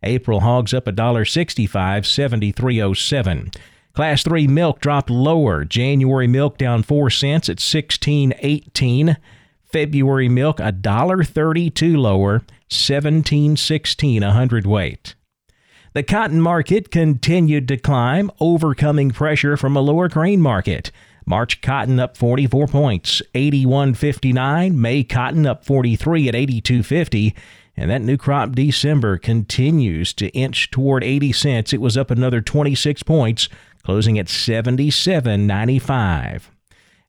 April 0.04 0.38
hogs 0.38 0.72
up 0.72 0.84
$1.65, 0.84 1.66
73.07. 1.66 3.56
Class 3.94 4.22
3 4.22 4.46
milk 4.46 4.78
dropped 4.80 5.10
lower. 5.10 5.64
January 5.64 6.28
milk 6.28 6.56
down 6.56 6.84
4 6.84 7.10
cents 7.10 7.48
at 7.48 7.56
16.18. 7.56 9.16
February 9.64 10.28
milk 10.28 10.58
$1.32 10.58 11.96
lower, 11.96 12.42
17.16 12.70 14.22
a 14.22 14.30
hundredweight. 14.30 15.16
The 15.94 16.04
cotton 16.04 16.40
market 16.40 16.92
continued 16.92 17.66
to 17.66 17.76
climb, 17.76 18.30
overcoming 18.38 19.10
pressure 19.10 19.56
from 19.56 19.76
a 19.76 19.80
lower 19.80 20.08
grain 20.08 20.40
market. 20.40 20.92
March 21.28 21.60
cotton 21.60 22.00
up 22.00 22.16
44 22.16 22.66
points, 22.68 23.20
81.59. 23.34 24.74
May 24.74 25.04
cotton 25.04 25.44
up 25.44 25.62
43 25.62 26.28
at 26.28 26.34
82.50. 26.34 27.34
And 27.76 27.90
that 27.90 28.00
new 28.00 28.16
crop 28.16 28.52
December 28.52 29.18
continues 29.18 30.14
to 30.14 30.30
inch 30.30 30.70
toward 30.70 31.04
80 31.04 31.32
cents. 31.32 31.74
It 31.74 31.82
was 31.82 31.98
up 31.98 32.10
another 32.10 32.40
26 32.40 33.02
points, 33.02 33.50
closing 33.84 34.18
at 34.18 34.24
77.95. 34.26 36.44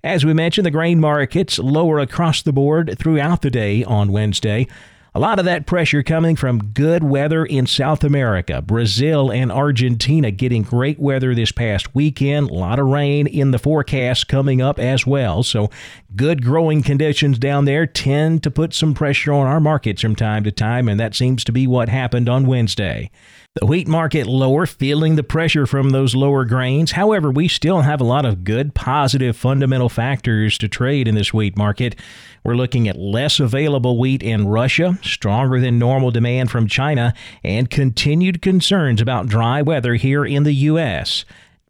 As 0.03 0.25
we 0.25 0.33
mentioned, 0.33 0.65
the 0.65 0.71
grain 0.71 0.99
markets 0.99 1.57
lower 1.57 1.99
across 1.99 2.41
the 2.41 2.51
board 2.51 2.97
throughout 2.99 3.41
the 3.41 3.49
day 3.49 3.85
on 3.85 4.11
Wednesday. 4.11 4.67
A 5.15 5.19
lot 5.19 5.39
of 5.39 5.45
that 5.45 5.65
pressure 5.65 6.03
coming 6.03 6.35
from 6.35 6.65
good 6.65 7.03
weather 7.03 7.43
in 7.43 7.65
South 7.65 8.03
America, 8.03 8.61
Brazil 8.61 9.31
and 9.31 9.51
Argentina 9.51 10.29
getting 10.29 10.61
great 10.61 10.99
weather 10.99 11.33
this 11.33 11.51
past 11.51 11.95
weekend. 11.95 12.51
A 12.51 12.53
lot 12.53 12.77
of 12.77 12.85
rain 12.85 13.25
in 13.25 13.49
the 13.49 13.57
forecast 13.57 14.27
coming 14.27 14.61
up 14.61 14.77
as 14.77 15.07
well. 15.07 15.41
So, 15.41 15.71
good 16.15 16.43
growing 16.43 16.83
conditions 16.83 17.39
down 17.39 17.65
there 17.65 17.87
tend 17.87 18.43
to 18.43 18.51
put 18.51 18.75
some 18.75 18.93
pressure 18.93 19.33
on 19.33 19.47
our 19.47 19.59
markets 19.59 20.03
from 20.03 20.15
time 20.15 20.43
to 20.43 20.51
time, 20.51 20.87
and 20.87 20.99
that 20.99 21.15
seems 21.15 21.43
to 21.45 21.51
be 21.51 21.65
what 21.65 21.89
happened 21.89 22.29
on 22.29 22.45
Wednesday. 22.45 23.09
The 23.55 23.65
wheat 23.65 23.87
market 23.87 24.27
lower, 24.27 24.67
feeling 24.67 25.15
the 25.15 25.23
pressure 25.23 25.65
from 25.65 25.89
those 25.89 26.13
lower 26.13 26.45
grains. 26.45 26.91
However, 26.91 27.31
we 27.31 27.47
still 27.47 27.81
have 27.81 27.99
a 27.99 28.03
lot 28.03 28.23
of 28.23 28.43
good, 28.43 28.75
positive, 28.75 29.35
fundamental 29.35 29.89
factors 29.89 30.55
to 30.59 30.67
trade 30.67 31.07
in 31.07 31.15
this 31.15 31.33
wheat 31.33 31.57
market. 31.57 31.95
We're 32.43 32.55
looking 32.55 32.87
at 32.87 32.97
less 32.97 33.39
available 33.39 33.97
wheat 33.97 34.23
in 34.23 34.47
Russia, 34.47 34.97
stronger 35.01 35.59
than 35.59 35.79
normal 35.79 36.11
demand 36.11 36.51
from 36.51 36.67
China, 36.67 37.13
and 37.43 37.69
continued 37.69 38.41
concerns 38.41 39.01
about 39.01 39.27
dry 39.27 39.61
weather 39.61 39.95
here 39.95 40.25
in 40.25 40.43
the 40.43 40.53
U.S. 40.53 41.25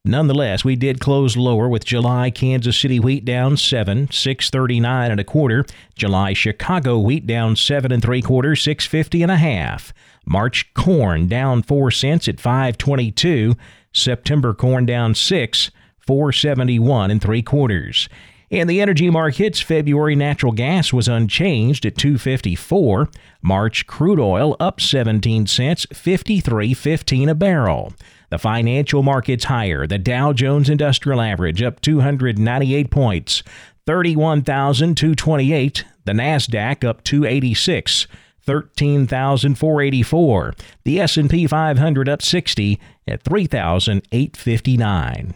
Nonetheless, 0.06 0.64
we 0.64 0.76
did 0.76 1.02
close 1.02 1.36
lower 1.36 1.68
with 1.68 1.84
July 1.84 2.32
Kansas 2.32 2.80
City 2.80 3.00
wheat 3.00 3.26
down 3.26 3.58
7, 3.58 4.10
639 4.10 5.12
and 5.12 5.20
a 5.20 5.26
quarter. 5.26 5.66
July 5.96 6.34
Chicago 6.34 6.98
wheat 6.98 7.28
down 7.28 7.56
7 7.56 7.92
and 7.92 8.02
3 8.02 8.22
quarters, 8.22 8.62
650 8.62 9.24
and 9.24 9.32
a 9.32 9.38
half. 9.38 9.94
March 10.26 10.74
corn 10.74 11.28
down 11.28 11.62
4 11.64 11.92
cents 11.92 12.28
at 12.28 12.40
522. 12.40 13.56
September 13.92 14.54
corn 14.54 14.86
down 14.86 15.14
6, 15.14 15.72
471 16.00 17.12
and 17.12 17.22
3 17.22 17.42
quarters. 17.42 18.08
In 18.50 18.68
the 18.68 18.82
energy 18.82 19.10
markets, 19.12 19.62
February 19.62 20.16
natural 20.16 20.52
gas 20.52 20.92
was 20.92 21.08
unchanged 21.08 21.86
at 21.86 21.96
254. 21.98 23.08
March 23.44 23.86
crude 23.86 24.20
oil 24.20 24.56
up 24.60 24.82
17 24.82 25.46
cents, 25.46 25.86
53.15 25.88 27.30
a 27.30 27.36
barrel. 27.36 27.94
The 28.32 28.40
financial 28.40 29.04
markets 29.04 29.44
higher. 29.46 29.86
The 29.86 30.00
Dow 30.00 30.34
Jones 30.34 30.68
Industrial 30.68 31.22
Average 31.22 31.62
up 31.62 31.80
298 31.82 32.90
points, 32.90 33.44
31,228. 33.86 35.86
The 36.06 36.14
Nasdaq 36.14 36.84
up 36.84 37.04
286. 37.04 38.08
13,484. 38.42 40.56
The 40.84 41.00
S&P 41.00 41.46
500 41.46 42.10
up 42.10 42.24
60 42.24 42.80
at 43.08 43.22
3,859. 43.22 45.36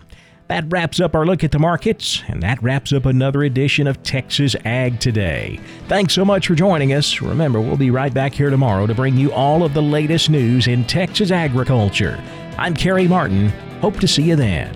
That 0.49 0.65
wraps 0.67 0.99
up 0.99 1.15
our 1.15 1.25
look 1.25 1.43
at 1.43 1.51
the 1.51 1.59
markets, 1.59 2.21
and 2.27 2.43
that 2.43 2.61
wraps 2.61 2.91
up 2.91 3.05
another 3.05 3.43
edition 3.43 3.87
of 3.87 4.03
Texas 4.03 4.55
Ag 4.65 4.99
Today. 4.99 5.59
Thanks 5.87 6.13
so 6.13 6.25
much 6.25 6.47
for 6.47 6.55
joining 6.55 6.93
us. 6.93 7.21
Remember, 7.21 7.61
we'll 7.61 7.77
be 7.77 7.91
right 7.91 8.13
back 8.13 8.33
here 8.33 8.49
tomorrow 8.49 8.85
to 8.85 8.93
bring 8.93 9.15
you 9.15 9.31
all 9.31 9.63
of 9.63 9.73
the 9.73 9.81
latest 9.81 10.29
news 10.29 10.67
in 10.67 10.83
Texas 10.83 11.31
agriculture. 11.31 12.21
I'm 12.57 12.73
Carey 12.73 13.07
Martin. 13.07 13.49
Hope 13.79 13.99
to 14.01 14.07
see 14.07 14.23
you 14.23 14.35
then. 14.35 14.73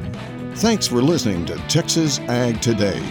Thanks 0.55 0.87
for 0.87 1.01
listening 1.01 1.45
to 1.47 1.55
Texas 1.67 2.19
Ag 2.21 2.61
Today. 2.61 3.03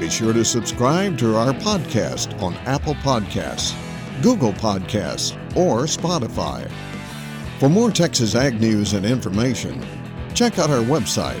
Be 0.00 0.10
sure 0.10 0.32
to 0.32 0.44
subscribe 0.44 1.16
to 1.18 1.36
our 1.36 1.52
podcast 1.52 2.42
on 2.42 2.54
Apple 2.66 2.94
Podcasts, 2.96 3.72
Google 4.20 4.52
Podcasts, 4.52 5.36
or 5.56 5.84
Spotify. 5.84 6.68
For 7.60 7.68
more 7.68 7.92
Texas 7.92 8.34
Ag 8.34 8.60
news 8.60 8.94
and 8.94 9.06
information, 9.06 9.80
check 10.34 10.58
out 10.58 10.70
our 10.70 10.82
website 10.82 11.40